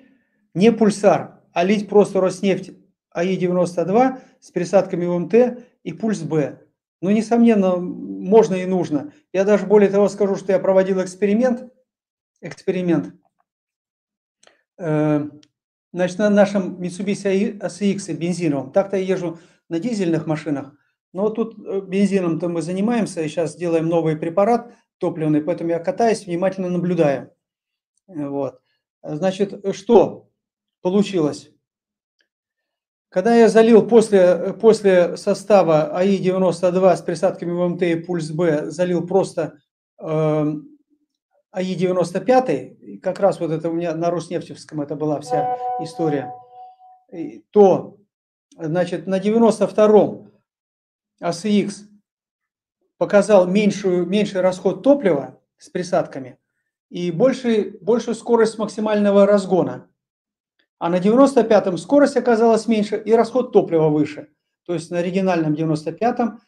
не 0.53 0.71
пульсар, 0.71 1.41
а 1.53 1.63
лить 1.63 1.89
просто 1.89 2.21
Роснефть 2.21 2.71
АИ-92 3.11 4.19
с 4.39 4.51
пересадками 4.51 5.05
УМТ 5.05 5.33
и 5.83 5.93
пульс 5.93 6.21
Б? 6.21 6.61
Ну, 7.01 7.11
несомненно, 7.11 7.77
можно 7.77 8.55
и 8.55 8.65
нужно. 8.65 9.13
Я 9.33 9.43
даже 9.43 9.65
более 9.65 9.89
того 9.89 10.09
скажу, 10.09 10.35
что 10.35 10.51
я 10.51 10.59
проводил 10.59 11.03
эксперимент. 11.03 11.71
Эксперимент. 12.41 13.13
Э, 14.79 15.27
значит, 15.93 16.17
на 16.17 16.29
нашем 16.29 16.79
Mitsubishi 16.81 17.59
ASX 17.59 18.13
бензиновом. 18.13 18.71
Так-то 18.71 18.97
я 18.97 19.03
езжу 19.03 19.39
на 19.69 19.79
дизельных 19.79 20.25
машинах. 20.25 20.73
Но 21.13 21.29
тут 21.29 21.57
э, 21.57 21.81
бензином-то 21.81 22.49
мы 22.49 22.61
занимаемся, 22.61 23.21
и 23.21 23.27
сейчас 23.27 23.55
делаем 23.55 23.87
новый 23.87 24.17
препарат 24.17 24.73
топливный, 24.97 25.41
поэтому 25.41 25.69
я 25.71 25.79
катаюсь, 25.79 26.25
внимательно 26.25 26.69
наблюдаю. 26.69 27.31
Вот. 28.07 28.61
Значит, 29.03 29.75
что 29.75 30.29
получилось? 30.81 31.51
Когда 33.09 33.35
я 33.35 33.47
залил 33.47 33.87
после, 33.87 34.53
после 34.53 35.15
состава 35.15 35.95
АИ-92 35.97 36.95
с 36.95 37.01
присадками 37.01 37.51
ВМТ 37.51 37.83
и 37.83 37.95
пульс 37.95 38.31
Б, 38.31 38.69
залил 38.69 39.07
просто 39.07 39.59
э, 40.01 40.53
АИ-95, 41.51 42.99
как 42.99 43.19
раз 43.19 43.39
вот 43.39 43.51
это 43.51 43.69
у 43.69 43.73
меня 43.73 43.95
на 43.95 44.11
Роснефтевском 44.11 44.81
это 44.81 44.95
была 44.95 45.21
вся 45.21 45.57
история, 45.81 46.33
то, 47.51 47.97
значит, 48.57 49.07
на 49.07 49.19
92-м 49.19 50.31
ACX 51.23 51.73
показал 52.97 53.47
меньшую, 53.47 54.05
меньший 54.05 54.41
расход 54.41 54.83
топлива 54.83 55.41
с 55.57 55.69
присадками– 55.69 56.37
и 56.89 57.11
больше, 57.11 57.77
большую 57.81 58.15
скорость 58.15 58.57
максимального 58.57 59.25
разгона. 59.25 59.87
А 60.79 60.89
на 60.89 60.99
95-м 60.99 61.77
скорость 61.77 62.17
оказалась 62.17 62.67
меньше 62.67 62.97
и 62.97 63.13
расход 63.13 63.51
топлива 63.51 63.89
выше. 63.89 64.29
То 64.65 64.73
есть 64.73 64.91
на 64.91 64.99
оригинальном 64.99 65.53
95-м 65.53 66.39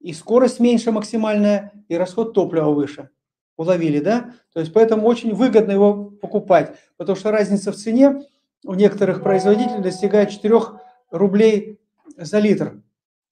и 0.00 0.12
скорость 0.12 0.60
меньше 0.60 0.92
максимальная, 0.92 1.72
и 1.88 1.96
расход 1.96 2.34
топлива 2.34 2.70
выше. 2.70 3.10
Уловили, 3.56 4.00
да? 4.00 4.34
То 4.52 4.60
есть 4.60 4.72
поэтому 4.72 5.06
очень 5.06 5.34
выгодно 5.34 5.72
его 5.72 6.04
покупать, 6.04 6.76
потому 6.96 7.16
что 7.16 7.30
разница 7.30 7.72
в 7.72 7.76
цене 7.76 8.22
у 8.64 8.74
некоторых 8.74 9.22
производителей 9.22 9.82
достигает 9.82 10.30
4 10.30 10.60
рублей 11.10 11.80
за 12.16 12.38
литр. 12.38 12.82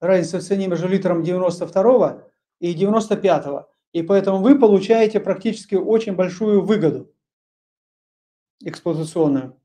Разница 0.01 0.38
в 0.38 0.42
цене 0.42 0.66
между 0.66 0.88
литром 0.88 1.23
92 1.23 2.23
и 2.61 2.75
95. 2.75 3.46
-го. 3.46 3.64
И 3.92 4.03
поэтому 4.03 4.38
вы 4.38 4.59
получаете 4.59 5.20
практически 5.20 5.74
очень 5.74 6.14
большую 6.14 6.62
выгоду 6.62 7.12
эксплуатационную. 8.62 9.57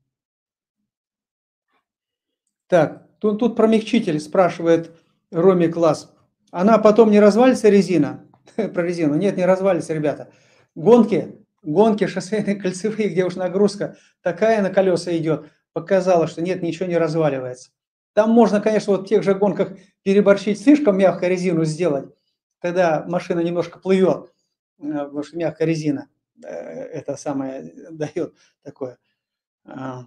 Так, 2.66 3.06
тут, 3.20 3.38
тут 3.38 3.56
промягчитель 3.56 4.18
спрашивает 4.18 4.90
Роми 5.30 5.68
класс. 5.68 6.12
Она 6.50 6.78
потом 6.78 7.10
не 7.10 7.20
развалится 7.20 7.68
резина? 7.68 8.24
Про 8.56 8.82
резину. 8.82 9.14
Нет, 9.14 9.36
не 9.36 9.44
развалится, 9.44 9.94
ребята. 9.94 10.32
Гонки, 10.74 11.44
гонки 11.62 12.06
шоссейные 12.06 12.56
кольцевые, 12.60 13.08
где 13.08 13.24
уж 13.24 13.36
нагрузка 13.36 13.96
такая 14.22 14.62
на 14.62 14.70
колеса 14.70 15.16
идет, 15.16 15.50
показала, 15.72 16.26
что 16.26 16.42
нет, 16.42 16.62
ничего 16.62 16.86
не 16.86 16.96
разваливается. 16.96 17.70
Там 18.14 18.30
можно, 18.30 18.60
конечно, 18.60 18.94
вот 18.94 19.06
в 19.06 19.08
тех 19.08 19.22
же 19.22 19.34
гонках 19.34 19.76
переборщить, 20.02 20.60
слишком 20.60 20.96
мягкую 20.96 21.30
резину 21.30 21.64
сделать, 21.64 22.06
когда 22.60 23.04
машина 23.06 23.40
немножко 23.40 23.78
плывет, 23.78 24.32
э, 24.78 24.92
потому 24.92 25.22
что 25.22 25.36
мягкая 25.36 25.66
резина 25.66 26.08
э, 26.42 26.48
это 26.48 27.16
самое 27.16 27.72
дает 27.90 28.34
такое. 28.62 28.98
А. 29.64 30.06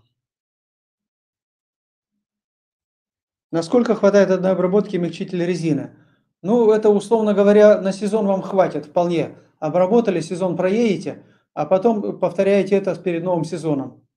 Насколько 3.52 3.96
хватает 3.96 4.30
одной 4.30 4.52
обработки 4.52 4.96
мягчителя 4.98 5.46
резины? 5.46 5.96
Ну, 6.42 6.72
это, 6.72 6.90
условно 6.90 7.34
говоря, 7.34 7.82
на 7.82 7.92
сезон 7.92 8.28
вам 8.28 8.42
хватит 8.42 8.86
вполне. 8.86 9.38
Обработали, 9.60 10.22
сезон 10.22 10.56
проедете, 10.56 11.26
а 11.54 11.66
потом 11.66 12.20
повторяете 12.20 12.76
это 12.76 12.96
перед 12.96 13.24
новым 13.24 13.44
сезоном. 13.44 14.08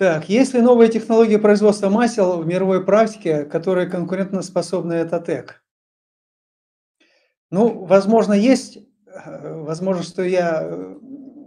Так, 0.00 0.30
есть 0.30 0.54
ли 0.54 0.62
новые 0.62 0.90
технологии 0.90 1.36
производства 1.36 1.90
масел 1.90 2.38
в 2.38 2.46
мировой 2.46 2.82
практике, 2.82 3.44
которые 3.44 3.86
конкурентоспособны 3.86 4.94
это 4.94 5.20
ТЭК? 5.20 5.62
Ну, 7.50 7.84
возможно, 7.84 8.32
есть. 8.32 8.78
Возможно, 9.26 10.02
что 10.02 10.22
я 10.22 10.62
э, 10.62 10.96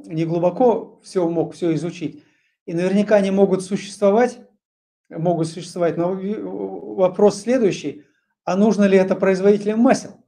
не 0.06 0.26
глубоко 0.26 1.00
все 1.04 1.28
мог 1.28 1.56
все 1.56 1.74
изучить. 1.74 2.24
И 2.68 2.76
наверняка 2.76 3.16
они 3.16 3.32
могут 3.32 3.64
существовать, 3.64 4.40
могут 5.10 5.48
существовать. 5.48 5.98
Но 5.98 6.14
вопрос 6.14 7.42
следующий. 7.42 8.06
А 8.46 8.56
нужно 8.56 8.84
ли 8.84 9.00
это 9.00 9.16
производителям 9.16 9.80
масел? 9.80 10.24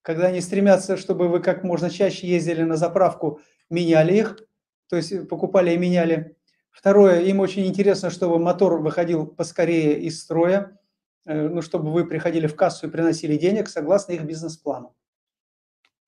Когда 0.00 0.28
они 0.28 0.40
стремятся, 0.40 0.96
чтобы 0.96 1.28
вы 1.28 1.40
как 1.40 1.62
можно 1.62 1.90
чаще 1.90 2.26
ездили 2.26 2.62
на 2.62 2.76
заправку, 2.76 3.40
меняли 3.68 4.14
их, 4.14 4.38
то 4.88 4.96
есть 4.96 5.28
покупали 5.28 5.72
и 5.72 5.76
меняли 5.76 6.35
Второе, 6.76 7.20
им 7.22 7.40
очень 7.40 7.64
интересно, 7.64 8.10
чтобы 8.10 8.38
мотор 8.38 8.78
выходил 8.82 9.26
поскорее 9.26 9.98
из 9.98 10.20
строя, 10.20 10.78
э, 11.24 11.48
ну, 11.48 11.62
чтобы 11.62 11.90
вы 11.90 12.04
приходили 12.04 12.46
в 12.46 12.54
кассу 12.54 12.86
и 12.86 12.90
приносили 12.90 13.38
денег 13.38 13.70
согласно 13.70 14.12
их 14.12 14.24
бизнес-плану. 14.24 14.94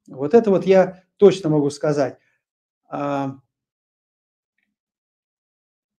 Вот 0.06 0.34
это 0.34 0.50
вот 0.50 0.66
я 0.66 1.04
точно 1.16 1.48
могу 1.48 1.70
сказать. 1.70 2.18
А, 2.86 3.38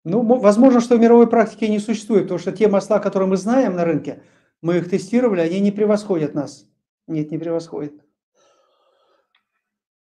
ну, 0.03 0.21
возможно, 0.21 0.81
что 0.81 0.97
в 0.97 0.99
мировой 0.99 1.27
практике 1.27 1.67
не 1.67 1.79
существует, 1.79 2.25
потому 2.25 2.39
что 2.39 2.51
те 2.51 2.67
масла, 2.67 2.99
которые 2.99 3.27
мы 3.27 3.37
знаем 3.37 3.75
на 3.75 3.85
рынке, 3.85 4.21
мы 4.61 4.77
их 4.77 4.87
тестировали, 4.87 5.41
они 5.41 5.61
не 5.61 5.71
превосходят 5.71 6.35
нас. 6.35 6.69
Нет, 7.07 7.31
не 7.31 7.39
превосходят. 7.39 7.93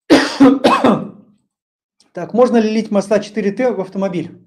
Так, 2.13 2.33
можно 2.33 2.59
ли 2.59 2.71
лить 2.71 2.93
масла 2.93 3.19
4Т 3.19 3.73
в 3.73 3.81
автомобиль? 3.81 4.44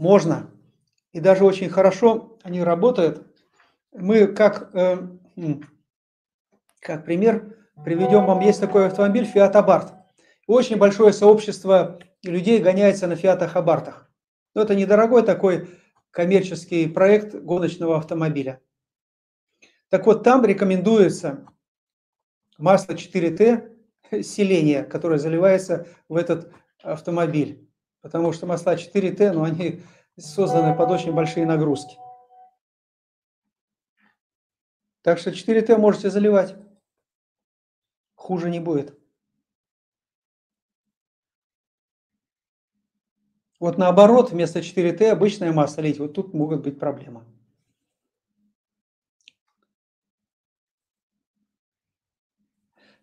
Можно. 0.00 0.50
И 1.12 1.20
даже 1.20 1.44
очень 1.44 1.68
хорошо 1.68 2.38
они 2.42 2.62
работают. 2.62 3.22
Мы 3.92 4.28
как, 4.28 4.70
э, 4.74 4.96
Как 6.80 7.04
пример, 7.04 7.58
приведем 7.84 8.24
вам, 8.24 8.40
есть 8.40 8.60
такой 8.60 8.86
автомобиль 8.86 9.28
Fiat 9.30 9.52
Abarth. 9.52 9.92
Очень 10.46 10.78
большое 10.78 11.12
сообщество 11.12 11.98
людей 12.22 12.62
гоняется 12.62 13.06
на 13.08 13.12
Fiat 13.12 13.52
Abarthах. 13.52 14.08
Но 14.54 14.62
это 14.62 14.74
недорогой 14.74 15.22
такой 15.22 15.68
коммерческий 16.10 16.88
проект 16.88 17.34
гоночного 17.34 17.98
автомобиля. 17.98 18.62
Так 19.90 20.06
вот, 20.06 20.24
там 20.24 20.46
рекомендуется 20.46 21.46
масло 22.56 22.94
4Т 22.94 23.68
селение, 24.22 24.82
которое 24.82 25.18
заливается 25.18 25.86
в 26.08 26.16
этот 26.16 26.50
автомобиль. 26.82 27.69
Потому 28.00 28.32
что 28.32 28.46
масла 28.46 28.76
4Т, 28.76 29.32
ну, 29.32 29.44
они 29.44 29.82
созданы 30.18 30.76
под 30.76 30.90
очень 30.90 31.12
большие 31.12 31.46
нагрузки. 31.46 31.96
Так 35.02 35.18
что 35.18 35.30
4Т 35.30 35.76
можете 35.76 36.10
заливать. 36.10 36.56
Хуже 38.14 38.50
не 38.50 38.60
будет. 38.60 38.98
Вот 43.58 43.76
наоборот, 43.76 44.30
вместо 44.30 44.60
4Т 44.60 45.10
обычное 45.10 45.52
масло 45.52 45.82
лить. 45.82 45.98
Вот 45.98 46.14
тут 46.14 46.32
могут 46.32 46.62
быть 46.62 46.78
проблемы. 46.78 47.24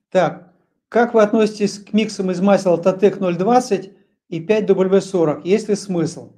Так, 0.09 0.53
как 0.89 1.13
вы 1.13 1.21
относитесь 1.21 1.79
к 1.79 1.93
миксам 1.93 2.31
из 2.31 2.39
масел 2.41 2.81
Татек 2.81 3.17
020 3.17 3.96
и 4.29 4.45
5W40? 4.45 5.41
Есть 5.43 5.69
ли 5.69 5.75
смысл? 5.75 6.33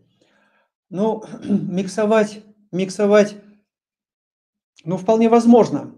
Ну, 0.90 1.24
миксовать, 1.44 2.44
миксовать, 2.72 3.36
ну, 4.84 4.98
вполне 4.98 5.30
возможно. 5.30 5.96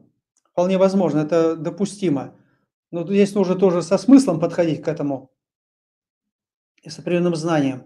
Вполне 0.51 0.77
возможно, 0.77 1.19
это 1.19 1.56
допустимо. 1.56 2.36
Но 2.91 3.06
здесь 3.06 3.34
нужно 3.36 3.56
тоже 3.56 3.82
со 3.82 3.97
смыслом 3.97 4.39
подходить 4.39 4.84
к 4.84 4.88
этому 4.88 5.32
и 6.82 6.89
с 6.89 6.99
определенным 6.99 7.36
знанием. 7.36 7.86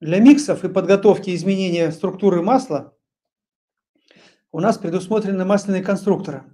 Для 0.00 0.18
миксов 0.20 0.64
и 0.64 0.68
подготовки 0.68 1.34
изменения 1.34 1.90
структуры 1.90 2.42
масла 2.42 2.94
у 4.52 4.60
нас 4.60 4.76
предусмотрены 4.76 5.44
масляные 5.44 5.82
конструкторы. 5.82 6.44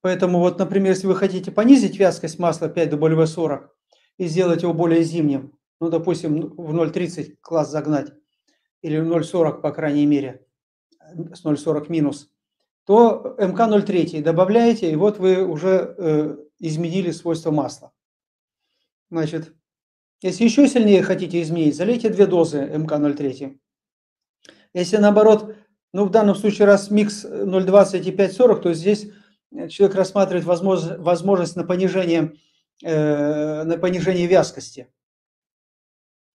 Поэтому 0.00 0.40
вот, 0.40 0.58
например, 0.58 0.92
если 0.92 1.06
вы 1.06 1.16
хотите 1.16 1.50
понизить 1.50 1.98
вязкость 1.98 2.38
масла 2.38 2.68
5 2.68 2.90
до 2.90 2.96
более 2.96 3.26
40 3.26 3.74
и 4.18 4.26
сделать 4.26 4.62
его 4.62 4.74
более 4.74 5.02
зимним, 5.02 5.55
ну, 5.80 5.90
допустим, 5.90 6.54
в 6.56 6.74
0,30 6.74 7.36
класс 7.40 7.70
загнать, 7.70 8.12
или 8.82 8.98
в 8.98 9.10
0,40, 9.10 9.60
по 9.60 9.72
крайней 9.72 10.06
мере, 10.06 10.46
с 11.34 11.44
0,40 11.44 11.86
минус, 11.88 12.30
то 12.84 13.34
МК-03 13.38 14.22
добавляете, 14.22 14.90
и 14.90 14.96
вот 14.96 15.18
вы 15.18 15.44
уже 15.44 15.94
э, 15.98 16.36
изменили 16.60 17.10
свойства 17.10 17.50
масла. 17.50 17.92
Значит, 19.10 19.54
если 20.22 20.44
еще 20.44 20.68
сильнее 20.68 21.02
хотите 21.02 21.42
изменить, 21.42 21.76
залейте 21.76 22.10
две 22.10 22.26
дозы 22.26 22.58
МК-03. 22.60 23.58
Если 24.72 24.96
наоборот, 24.98 25.54
ну 25.92 26.04
в 26.04 26.10
данном 26.10 26.34
случае 26.34 26.66
раз 26.66 26.90
микс 26.90 27.24
0,20 27.24 28.02
и 28.02 28.10
5,40, 28.12 28.60
то 28.60 28.72
здесь 28.72 29.10
человек 29.68 29.96
рассматривает 29.96 30.44
возможность, 30.44 30.98
возможность 30.98 31.56
на 31.56 31.64
понижение, 31.64 32.34
э, 32.82 33.64
на 33.64 33.78
понижение 33.78 34.26
вязкости. 34.26 34.88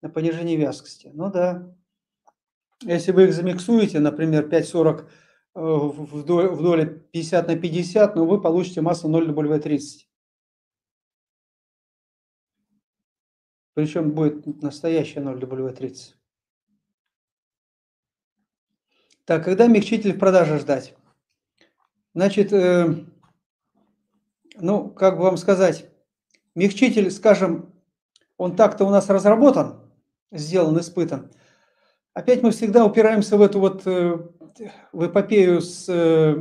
На 0.02 0.10
понижение 0.10 0.58
вязкости. 0.58 1.12
Ну 1.14 1.30
да. 1.30 1.76
Если 2.82 3.12
вы 3.12 3.26
их 3.26 3.34
замиксуете, 3.34 4.00
например, 4.00 4.48
5,40 4.48 5.02
э, 5.02 5.06
в 5.56 6.24
доле 6.24 6.86
50 6.86 7.48
на 7.48 7.56
50, 7.58 8.16
ну 8.16 8.26
вы 8.26 8.42
получите 8.42 8.82
массу 8.82 9.10
0 9.10 9.28
на 9.28 9.60
30. 9.60 10.10
Причем 13.74 14.12
будет 14.12 14.62
настоящая 14.62 15.22
0 15.22 15.40
W30. 15.40 16.16
Так, 19.26 19.46
когда 19.46 19.68
мягчитель 19.68 20.14
в 20.14 20.20
продаже 20.20 20.58
ждать? 20.60 20.96
Значит, 22.14 22.52
э, 22.52 23.06
ну, 24.56 24.90
как 24.90 25.18
бы 25.18 25.24
вам 25.24 25.38
сказать, 25.38 25.90
мягчитель, 26.56 27.12
скажем, 27.12 27.74
он 28.38 28.56
так-то 28.56 28.86
у 28.86 28.90
нас 28.90 29.10
разработан, 29.10 29.80
сделан, 30.32 30.80
испытан. 30.80 31.32
Опять 32.14 32.44
мы 32.44 32.52
всегда 32.52 32.86
упираемся 32.86 33.38
в 33.38 33.42
эту 33.42 33.60
вот, 33.60 33.86
э, 33.86 34.18
в 34.92 35.06
эпопею 35.06 35.62
с 35.62 35.86
э, 35.88 36.36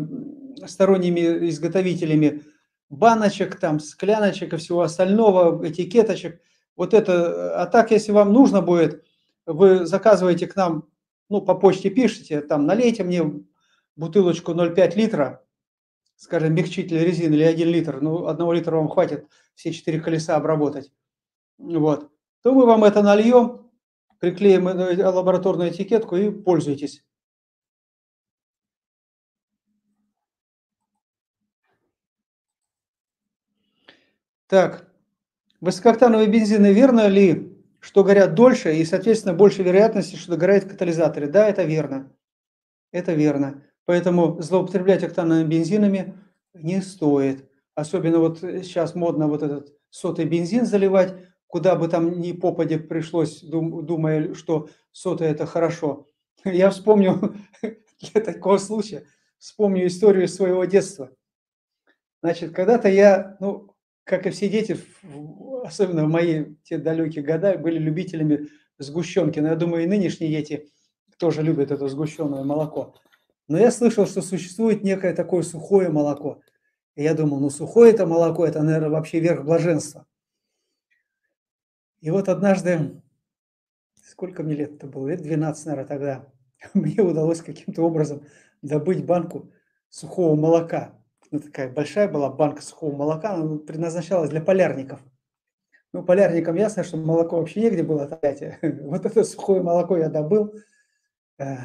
сторонними 0.66 1.48
изготовителями 1.48 2.42
баночек, 2.90 3.58
там, 3.60 3.80
скляночек 3.80 4.52
и 4.52 4.56
всего 4.56 4.82
остального, 4.82 5.66
этикеточек. 5.66 6.40
Вот 6.76 6.94
это, 6.94 7.60
а 7.60 7.66
так, 7.66 7.90
если 7.90 8.12
вам 8.12 8.32
нужно 8.32 8.62
будет, 8.62 9.04
вы 9.46 9.86
заказываете 9.86 10.46
к 10.46 10.56
нам, 10.56 10.88
ну, 11.28 11.42
по 11.42 11.54
почте 11.54 11.90
пишите, 11.90 12.40
там, 12.40 12.66
налейте 12.66 13.04
мне 13.04 13.22
бутылочку 13.96 14.52
0,5 14.52 14.96
литра, 14.96 15.44
скажем, 16.16 16.54
мягчитель 16.54 16.98
резины 16.98 17.34
или 17.34 17.42
1 17.42 17.68
литр, 17.68 18.00
ну, 18.00 18.26
одного 18.26 18.52
литра 18.52 18.76
вам 18.76 18.88
хватит 18.88 19.26
все 19.54 19.72
четыре 19.72 20.00
колеса 20.00 20.36
обработать, 20.36 20.90
вот, 21.58 22.10
то 22.42 22.54
мы 22.54 22.64
вам 22.64 22.84
это 22.84 23.02
нальем, 23.02 23.67
приклеим 24.20 24.66
лабораторную 24.66 25.70
этикетку 25.70 26.16
и 26.16 26.30
пользуйтесь. 26.30 27.02
Так, 34.48 34.88
высококтановые 35.60 36.28
бензины 36.28 36.72
верно 36.72 37.08
ли, 37.08 37.56
что 37.80 38.04
горят 38.04 38.34
дольше 38.34 38.76
и, 38.76 38.84
соответственно, 38.84 39.34
больше 39.34 39.62
вероятности, 39.62 40.16
что 40.16 40.32
догорает 40.32 40.64
в 40.64 40.68
катализаторе? 40.70 41.28
Да, 41.28 41.48
это 41.48 41.64
верно. 41.64 42.12
Это 42.92 43.14
верно. 43.14 43.62
Поэтому 43.86 44.40
злоупотреблять 44.42 45.04
октановыми 45.04 45.48
бензинами 45.48 46.14
не 46.54 46.82
стоит. 46.82 47.48
Особенно 47.74 48.20
вот 48.20 48.40
сейчас 48.40 48.94
модно 48.94 49.28
вот 49.28 49.42
этот 49.42 49.72
сотый 49.90 50.26
бензин 50.26 50.66
заливать, 50.66 51.14
куда 51.48 51.74
бы 51.74 51.88
там 51.88 52.20
ни 52.20 52.32
попаде 52.32 52.78
пришлось, 52.78 53.42
думая, 53.42 54.34
что 54.34 54.68
сотый 54.92 55.28
это 55.28 55.46
хорошо. 55.46 56.06
Я 56.44 56.70
вспомню 56.70 57.34
для 58.00 58.20
такого 58.20 58.58
случая, 58.58 59.04
вспомню 59.38 59.86
историю 59.86 60.28
своего 60.28 60.64
детства. 60.66 61.10
Значит, 62.22 62.52
когда-то 62.52 62.88
я, 62.88 63.36
ну, 63.40 63.74
как 64.04 64.26
и 64.26 64.30
все 64.30 64.48
дети, 64.48 64.78
особенно 65.64 66.04
в 66.04 66.08
мои 66.08 66.54
те 66.64 66.78
далекие 66.78 67.24
годы, 67.24 67.58
были 67.58 67.78
любителями 67.78 68.48
сгущенки. 68.78 69.40
Но 69.40 69.48
я 69.48 69.56
думаю, 69.56 69.84
и 69.84 69.88
нынешние 69.88 70.30
дети 70.30 70.68
тоже 71.18 71.42
любят 71.42 71.70
это 71.70 71.88
сгущенное 71.88 72.44
молоко. 72.44 72.94
Но 73.48 73.58
я 73.58 73.70
слышал, 73.70 74.06
что 74.06 74.20
существует 74.20 74.84
некое 74.84 75.14
такое 75.14 75.42
сухое 75.42 75.88
молоко. 75.88 76.40
И 76.94 77.02
я 77.02 77.14
думал, 77.14 77.40
ну 77.40 77.50
сухое 77.50 77.92
это 77.92 78.06
молоко, 78.06 78.44
это, 78.44 78.62
наверное, 78.62 78.90
вообще 78.90 79.20
верх 79.20 79.44
блаженства. 79.44 80.06
И 82.00 82.10
вот 82.10 82.28
однажды, 82.28 83.00
сколько 84.04 84.42
мне 84.42 84.54
лет 84.54 84.74
это 84.74 84.86
было, 84.86 85.08
лет 85.08 85.22
12, 85.22 85.66
наверное, 85.66 85.88
тогда, 85.88 86.26
мне 86.74 87.02
удалось 87.02 87.42
каким-то 87.42 87.82
образом 87.82 88.22
добыть 88.62 89.04
банку 89.04 89.52
сухого 89.88 90.34
молока. 90.34 90.94
Ну, 91.30 91.40
такая 91.40 91.70
большая 91.70 92.08
была 92.08 92.30
банка 92.30 92.62
сухого 92.62 92.94
молока, 92.94 93.34
она 93.34 93.58
предназначалась 93.58 94.30
для 94.30 94.40
полярников. 94.40 95.00
Ну, 95.92 96.02
полярникам 96.02 96.56
ясно, 96.56 96.84
что 96.84 96.96
молоко 96.96 97.38
вообще 97.38 97.62
негде 97.62 97.82
было 97.82 98.06
таять. 98.06 98.58
Вот 98.82 99.04
это 99.04 99.24
сухое 99.24 99.62
молоко 99.62 99.96
я 99.96 100.08
добыл, 100.08 100.54
э, 101.38 101.56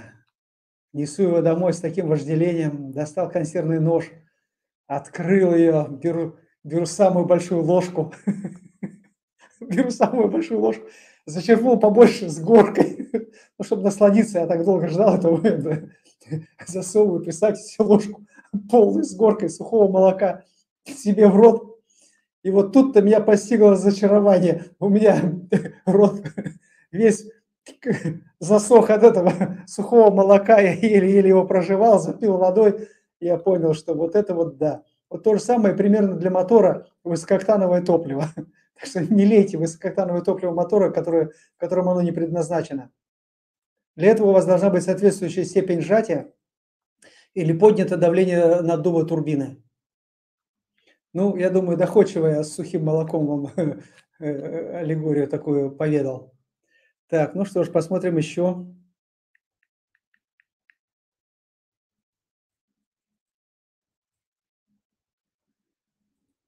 Несу 0.93 1.23
его 1.23 1.41
домой 1.41 1.73
с 1.73 1.79
таким 1.79 2.07
вожделением, 2.07 2.91
достал 2.91 3.27
консервный 3.27 3.79
нож, 3.79 4.11
открыл 4.85 5.55
ее, 5.55 5.87
беру, 5.89 6.37
беру 6.63 6.85
самую 6.85 7.25
большую 7.25 7.63
ложку, 7.63 8.13
беру 9.69 9.91
самую 9.91 10.29
большую 10.29 10.59
ложку, 10.59 10.83
зачерпнул 11.25 11.79
побольше 11.79 12.29
с 12.29 12.39
горкой, 12.39 13.09
ну, 13.57 13.65
чтобы 13.65 13.83
насладиться, 13.83 14.39
я 14.39 14.47
так 14.47 14.63
долго 14.63 14.87
ждал 14.87 15.15
этого, 15.15 15.89
засовываю, 16.67 17.23
представьте 17.23 17.63
себе 17.63 17.85
ложку 17.85 18.25
полную 18.69 19.03
с 19.03 19.15
горкой 19.15 19.49
сухого 19.49 19.91
молока 19.91 20.43
себе 20.85 21.27
в 21.27 21.35
рот, 21.35 21.79
и 22.43 22.51
вот 22.51 22.73
тут-то 22.73 23.01
меня 23.01 23.21
постигло 23.21 23.71
разочарование, 23.71 24.65
у 24.79 24.89
меня 24.89 25.21
рот 25.85 26.21
весь 26.91 27.25
засох 28.39 28.89
от 28.89 29.03
этого 29.03 29.57
сухого 29.65 30.13
молока, 30.13 30.59
я 30.59 30.73
еле-еле 30.73 31.29
его 31.29 31.45
проживал, 31.45 31.99
запил 31.99 32.37
водой, 32.37 32.89
и 33.19 33.25
я 33.25 33.37
понял, 33.37 33.73
что 33.73 33.93
вот 33.93 34.15
это 34.15 34.35
вот 34.35 34.57
да. 34.57 34.83
Вот 35.09 35.23
то 35.23 35.35
же 35.35 35.39
самое 35.39 35.75
примерно 35.75 36.15
для 36.15 36.29
мотора 36.29 36.87
высокооктановое 37.03 37.81
топливо. 37.81 38.29
Не 38.95 39.25
лейте 39.25 39.57
высокооктановое 39.57 40.21
топливо 40.21 40.51
мотора, 40.51 40.91
которое, 40.91 41.31
которому 41.57 41.91
оно 41.91 42.01
не 42.01 42.11
предназначено. 42.11 42.91
Для 43.95 44.09
этого 44.09 44.29
у 44.29 44.33
вас 44.33 44.45
должна 44.45 44.69
быть 44.69 44.83
соответствующая 44.83 45.45
степень 45.45 45.81
сжатия 45.81 46.33
или 47.33 47.53
поднятое 47.53 47.97
давление 47.97 48.61
наддува 48.61 49.05
турбины. 49.05 49.63
Ну, 51.13 51.35
я 51.35 51.51
думаю, 51.51 51.77
доходчиво 51.77 52.27
я 52.27 52.43
с 52.43 52.53
сухим 52.53 52.85
молоком 52.85 53.27
вам 53.27 53.51
э, 54.19 54.77
аллегорию 54.79 55.27
такую 55.27 55.71
поведал. 55.71 56.33
Так, 57.07 57.35
ну 57.35 57.45
что 57.45 57.63
ж, 57.63 57.71
посмотрим 57.71 58.17
еще. 58.17 58.65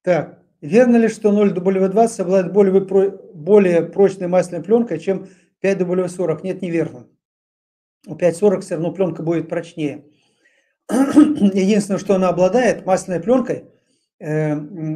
Так, 0.01 0.44
верно 0.61 0.97
ли, 0.97 1.07
что 1.07 1.31
0W20 1.31 2.21
обладает 2.21 2.53
более, 2.53 2.81
более 3.33 3.81
прочной 3.83 4.27
масляной 4.27 4.63
пленкой, 4.63 4.99
чем 4.99 5.27
5W40? 5.63 6.39
Нет, 6.43 6.61
неверно. 6.61 7.07
У 8.07 8.15
540 8.15 8.63
все 8.63 8.75
равно 8.75 8.91
пленка 8.91 9.23
будет 9.23 9.49
прочнее. 9.49 10.05
Единственное, 10.89 11.99
что 11.99 12.15
она 12.15 12.29
обладает 12.29 12.85
масляной 12.85 13.21
пленкой, 13.21 13.65
э, 14.19 14.55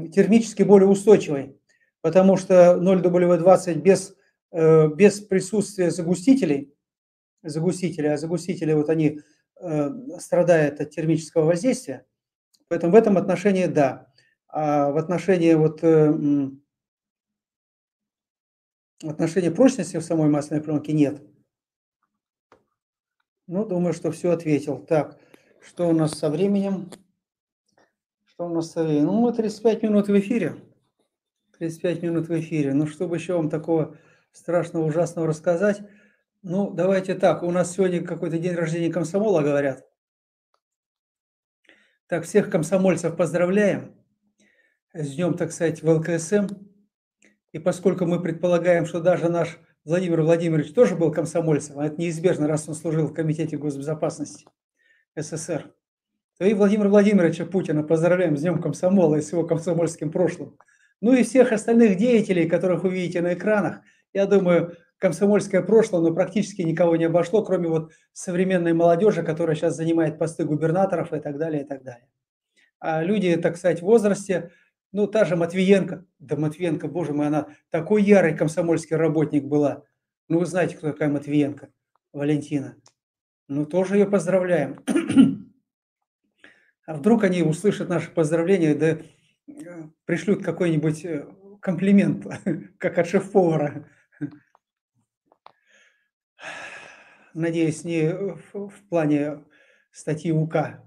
термически 0.09 0.63
более 0.63 0.87
устойчивой, 0.87 1.57
потому 2.01 2.37
что 2.37 2.77
0W20 2.79 3.75
без, 3.75 4.15
э, 4.51 4.87
без 4.89 5.21
присутствия 5.21 5.89
загустителей, 5.89 6.73
загустители, 7.41 8.07
а 8.07 8.17
загустители 8.17 8.73
вот 8.73 8.89
они 8.89 9.21
э, 9.61 9.89
страдают 10.19 10.79
от 10.79 10.91
термического 10.91 11.45
воздействия, 11.45 12.05
поэтому 12.67 12.93
в 12.93 12.95
этом 12.95 13.17
отношении 13.17 13.65
да. 13.65 14.08
А 14.49 14.89
в 14.91 14.97
отношении 14.97 15.53
вот 15.53 15.81
в 19.01 19.09
отношении 19.09 19.49
прочности 19.49 19.97
в 19.97 20.03
самой 20.03 20.27
масляной 20.29 20.63
пленке 20.63 20.91
нет. 20.91 21.21
Ну, 23.47 23.65
думаю, 23.65 23.93
что 23.93 24.11
все 24.11 24.31
ответил. 24.31 24.79
Так, 24.79 25.17
что 25.61 25.87
у 25.87 25.93
нас 25.93 26.17
со 26.17 26.29
временем? 26.29 26.91
Что 28.25 28.45
у 28.47 28.49
нас 28.49 28.71
со 28.71 28.83
временем? 28.83 29.05
Ну, 29.05 29.21
мы 29.21 29.33
35 29.33 29.83
минут 29.83 30.07
в 30.07 30.19
эфире. 30.19 30.55
35 31.57 32.03
минут 32.03 32.27
в 32.27 32.39
эфире. 32.39 32.73
Ну, 32.73 32.87
чтобы 32.87 33.15
еще 33.15 33.35
вам 33.35 33.49
такого 33.49 33.97
страшного, 34.31 34.85
ужасного 34.85 35.27
рассказать. 35.27 35.81
Ну, 36.41 36.69
давайте 36.71 37.15
так. 37.15 37.43
У 37.43 37.51
нас 37.51 37.71
сегодня 37.71 38.03
какой-то 38.03 38.37
день 38.37 38.55
рождения 38.55 38.91
комсомола, 38.91 39.41
говорят. 39.41 39.87
Так, 42.07 42.25
всех 42.25 42.49
комсомольцев 42.49 43.15
поздравляем 43.15 43.98
с 44.93 45.15
днем, 45.15 45.35
так 45.35 45.51
сказать, 45.51 45.81
в 45.83 45.89
ЛКСМ. 45.89 46.47
И 47.51 47.59
поскольку 47.59 48.05
мы 48.05 48.21
предполагаем, 48.21 48.85
что 48.85 48.99
даже 48.99 49.29
наш 49.29 49.59
Владимир 49.85 50.21
Владимирович 50.21 50.73
тоже 50.73 50.95
был 50.95 51.11
комсомольцем, 51.11 51.79
а 51.79 51.87
это 51.87 51.99
неизбежно, 51.99 52.47
раз 52.47 52.67
он 52.67 52.75
служил 52.75 53.07
в 53.07 53.13
Комитете 53.13 53.57
госбезопасности 53.57 54.45
СССР, 55.15 55.73
то 56.37 56.45
и 56.45 56.53
Владимира 56.53 56.89
Владимировича 56.89 57.45
Путина 57.45 57.83
поздравляем 57.83 58.37
с 58.37 58.41
Днем 58.41 58.61
комсомола 58.61 59.15
и 59.15 59.21
с 59.21 59.31
его 59.31 59.45
комсомольским 59.45 60.11
прошлым. 60.11 60.57
Ну 61.01 61.13
и 61.13 61.23
всех 61.23 61.51
остальных 61.51 61.97
деятелей, 61.97 62.47
которых 62.47 62.83
вы 62.83 62.91
видите 62.91 63.21
на 63.21 63.33
экранах. 63.33 63.81
Я 64.13 64.25
думаю, 64.25 64.75
комсомольское 64.97 65.61
прошлое, 65.61 66.01
но 66.01 66.13
практически 66.13 66.61
никого 66.61 66.95
не 66.97 67.05
обошло, 67.05 67.43
кроме 67.43 67.69
вот 67.69 67.91
современной 68.13 68.73
молодежи, 68.73 69.23
которая 69.23 69.55
сейчас 69.55 69.75
занимает 69.75 70.19
посты 70.19 70.43
губернаторов 70.43 71.13
и 71.13 71.19
так 71.19 71.37
далее, 71.37 71.63
и 71.63 71.65
так 71.65 71.83
далее. 71.83 72.07
А 72.79 73.01
люди, 73.01 73.35
так 73.37 73.57
сказать, 73.57 73.79
в 73.79 73.85
возрасте, 73.85 74.51
ну, 74.91 75.07
та 75.07 75.25
же 75.25 75.35
Матвиенко, 75.35 76.05
да 76.19 76.35
Матвиенко, 76.35 76.87
боже 76.87 77.13
мой, 77.13 77.27
она 77.27 77.47
такой 77.69 78.03
ярый 78.03 78.35
комсомольский 78.35 78.95
работник 78.95 79.43
была. 79.45 79.83
Ну, 80.27 80.39
вы 80.39 80.45
знаете, 80.45 80.77
кто 80.77 80.91
такая 80.91 81.09
Матвиенко, 81.09 81.69
Валентина. 82.13 82.75
Ну, 83.47 83.65
тоже 83.65 83.97
ее 83.97 84.07
поздравляем. 84.07 84.83
А 86.85 86.95
вдруг 86.95 87.23
они 87.23 87.43
услышат 87.43 87.87
наши 87.87 88.09
поздравления, 88.09 88.73
да 88.73 88.97
пришлют 90.05 90.43
какой-нибудь 90.43 91.05
э, 91.05 91.27
комплимент, 91.61 92.25
как 92.77 92.97
от 92.97 93.07
шеф-повара. 93.07 93.87
Надеюсь, 97.33 97.83
не 97.83 98.11
в 98.11 98.71
плане 98.89 99.45
статьи 99.91 100.31
УК. 100.31 100.81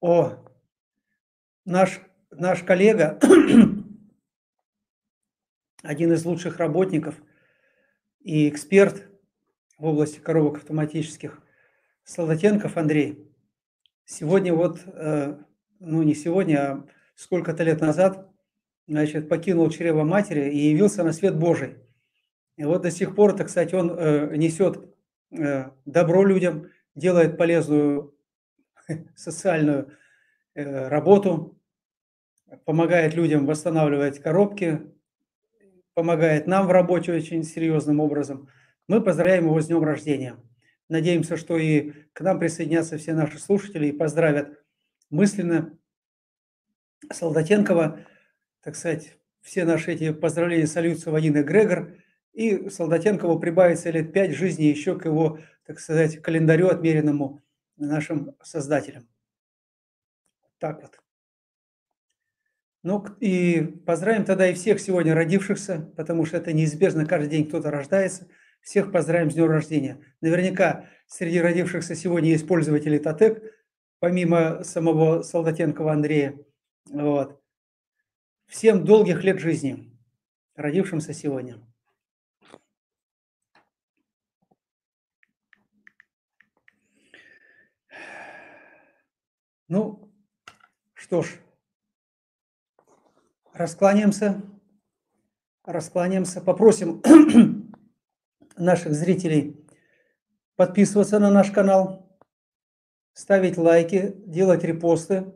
О, 0.00 0.38
наш, 1.66 2.00
наш 2.30 2.62
коллега, 2.62 3.18
один 5.82 6.12
из 6.14 6.24
лучших 6.24 6.56
работников 6.56 7.16
и 8.20 8.48
эксперт 8.48 9.06
в 9.76 9.84
области 9.84 10.18
коробок 10.18 10.56
автоматических, 10.56 11.42
Солдатенков 12.02 12.78
Андрей, 12.78 13.30
сегодня 14.06 14.54
вот, 14.54 14.80
э, 14.86 15.36
ну 15.80 16.02
не 16.02 16.14
сегодня, 16.14 16.58
а 16.58 16.86
сколько-то 17.14 17.62
лет 17.62 17.82
назад, 17.82 18.26
значит, 18.88 19.28
покинул 19.28 19.68
чрево 19.68 20.04
матери 20.04 20.50
и 20.50 20.70
явился 20.70 21.04
на 21.04 21.12
свет 21.12 21.38
Божий. 21.38 21.76
И 22.56 22.64
вот 22.64 22.80
до 22.80 22.90
сих 22.90 23.14
пор, 23.14 23.36
так 23.36 23.50
сказать, 23.50 23.74
он 23.74 23.90
э, 23.90 24.34
несет 24.36 24.82
э, 25.30 25.66
добро 25.84 26.24
людям, 26.24 26.70
делает 26.94 27.36
полезную 27.36 28.14
социальную 29.16 29.96
э, 30.54 30.88
работу, 30.88 31.58
помогает 32.64 33.14
людям 33.14 33.46
восстанавливать 33.46 34.18
коробки, 34.20 34.80
помогает 35.94 36.46
нам 36.46 36.66
в 36.66 36.70
работе 36.70 37.12
очень 37.12 37.44
серьезным 37.44 38.00
образом. 38.00 38.48
Мы 38.88 39.00
поздравляем 39.00 39.46
его 39.46 39.60
с 39.60 39.66
днем 39.66 39.82
рождения. 39.84 40.36
Надеемся, 40.88 41.36
что 41.36 41.56
и 41.56 41.92
к 42.12 42.20
нам 42.22 42.40
присоединятся 42.40 42.98
все 42.98 43.14
наши 43.14 43.38
слушатели 43.38 43.86
и 43.86 43.92
поздравят 43.92 44.60
мысленно 45.10 45.78
Солдатенкова, 47.12 48.00
так 48.62 48.76
сказать, 48.76 49.16
все 49.40 49.64
наши 49.64 49.92
эти 49.92 50.12
поздравления 50.12 50.66
сольются 50.66 51.10
в 51.10 51.14
один 51.14 51.40
эгрегор, 51.40 51.94
и 52.32 52.68
Солдатенкову 52.68 53.38
прибавится 53.38 53.90
лет 53.90 54.12
пять 54.12 54.32
жизни 54.32 54.64
еще 54.64 54.98
к 54.98 55.04
его, 55.06 55.38
так 55.66 55.80
сказать, 55.80 56.20
календарю, 56.20 56.68
отмеренному 56.68 57.40
нашим 57.86 58.36
создателям. 58.42 59.08
Так 60.58 60.82
вот. 60.82 61.00
Ну 62.82 63.04
и 63.20 63.60
поздравим 63.84 64.24
тогда 64.24 64.48
и 64.48 64.54
всех 64.54 64.80
сегодня 64.80 65.14
родившихся, 65.14 65.92
потому 65.96 66.24
что 66.24 66.38
это 66.38 66.52
неизбежно, 66.52 67.06
каждый 67.06 67.28
день 67.28 67.46
кто-то 67.46 67.70
рождается. 67.70 68.28
Всех 68.62 68.92
поздравим 68.92 69.30
с 69.30 69.34
днем 69.34 69.48
рождения. 69.48 70.04
Наверняка 70.20 70.88
среди 71.06 71.40
родившихся 71.40 71.94
сегодня 71.94 72.30
есть 72.30 72.46
пользователи 72.46 72.98
ТАТЭК, 72.98 73.42
помимо 74.00 74.62
самого 74.64 75.22
Солдатенкова 75.22 75.92
Андрея. 75.92 76.38
Вот. 76.90 77.40
Всем 78.46 78.84
долгих 78.84 79.24
лет 79.24 79.38
жизни, 79.38 79.96
родившимся 80.56 81.12
сегодня. 81.12 81.60
Ну, 89.70 90.12
что 90.94 91.22
ж, 91.22 91.38
раскланяемся, 93.52 94.42
раскланяемся, 95.64 96.40
попросим 96.40 97.00
наших 98.56 98.94
зрителей 98.94 99.64
подписываться 100.56 101.20
на 101.20 101.30
наш 101.30 101.52
канал, 101.52 102.18
ставить 103.12 103.58
лайки, 103.58 104.12
делать 104.26 104.64
репосты, 104.64 105.32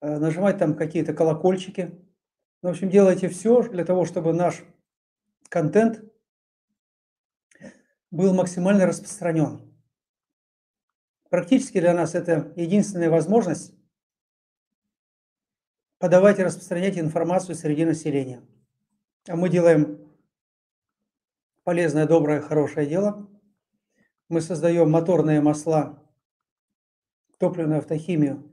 э, 0.00 0.18
нажимать 0.18 0.58
там 0.58 0.76
какие-то 0.76 1.12
колокольчики. 1.12 1.90
В 2.62 2.68
общем, 2.68 2.88
делайте 2.88 3.28
все 3.28 3.62
для 3.62 3.84
того, 3.84 4.04
чтобы 4.04 4.32
наш 4.32 4.62
контент 5.48 6.04
был 8.12 8.32
максимально 8.32 8.86
распространен. 8.86 9.69
Практически 11.30 11.80
для 11.80 11.94
нас 11.94 12.14
это 12.16 12.52
единственная 12.56 13.08
возможность 13.08 13.72
подавать 15.98 16.40
и 16.40 16.42
распространять 16.42 16.98
информацию 16.98 17.54
среди 17.54 17.84
населения. 17.84 18.42
А 19.28 19.36
мы 19.36 19.48
делаем 19.48 20.10
полезное, 21.62 22.06
доброе, 22.06 22.40
хорошее 22.40 22.86
дело. 22.86 23.28
Мы 24.28 24.40
создаем 24.40 24.90
моторные 24.90 25.40
масла, 25.40 26.02
топливную 27.38 27.78
автохимию 27.78 28.50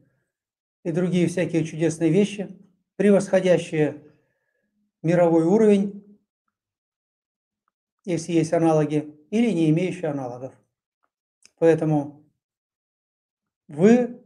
и 0.83 0.91
другие 0.91 1.27
всякие 1.27 1.65
чудесные 1.65 2.11
вещи, 2.11 2.59
превосходящие 2.95 4.03
мировой 5.01 5.45
уровень, 5.45 6.19
если 8.05 8.33
есть 8.33 8.53
аналоги, 8.53 9.15
или 9.31 9.51
не 9.51 9.69
имеющие 9.71 10.11
аналогов. 10.11 10.53
Поэтому 11.57 12.16
вы 13.67 14.23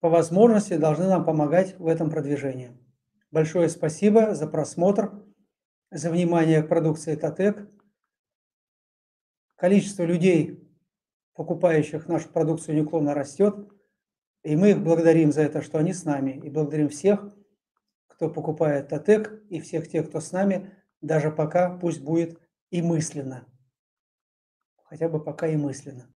по 0.00 0.08
возможности 0.08 0.76
должны 0.76 1.06
нам 1.06 1.24
помогать 1.24 1.78
в 1.78 1.86
этом 1.86 2.10
продвижении. 2.10 2.76
Большое 3.30 3.68
спасибо 3.68 4.34
за 4.34 4.46
просмотр, 4.46 5.24
за 5.90 6.10
внимание 6.10 6.62
к 6.62 6.68
продукции 6.68 7.14
Татек. 7.14 7.68
Количество 9.56 10.04
людей, 10.04 10.66
покупающих 11.34 12.06
нашу 12.08 12.28
продукцию, 12.30 12.76
неуклонно 12.76 13.14
растет. 13.14 13.56
И 14.44 14.56
мы 14.56 14.70
их 14.70 14.82
благодарим 14.82 15.32
за 15.32 15.42
это, 15.42 15.62
что 15.62 15.78
они 15.78 15.92
с 15.92 16.04
нами. 16.04 16.40
И 16.44 16.48
благодарим 16.48 16.88
всех, 16.88 17.34
кто 18.06 18.30
покупает 18.30 18.88
ТАТЭК, 18.88 19.42
и 19.50 19.60
всех 19.60 19.88
тех, 19.88 20.08
кто 20.08 20.20
с 20.20 20.32
нами, 20.32 20.72
даже 21.00 21.30
пока 21.30 21.76
пусть 21.76 22.00
будет 22.00 22.40
и 22.70 22.82
мысленно. 22.82 23.46
Хотя 24.84 25.08
бы 25.08 25.22
пока 25.22 25.48
и 25.48 25.56
мысленно. 25.56 26.12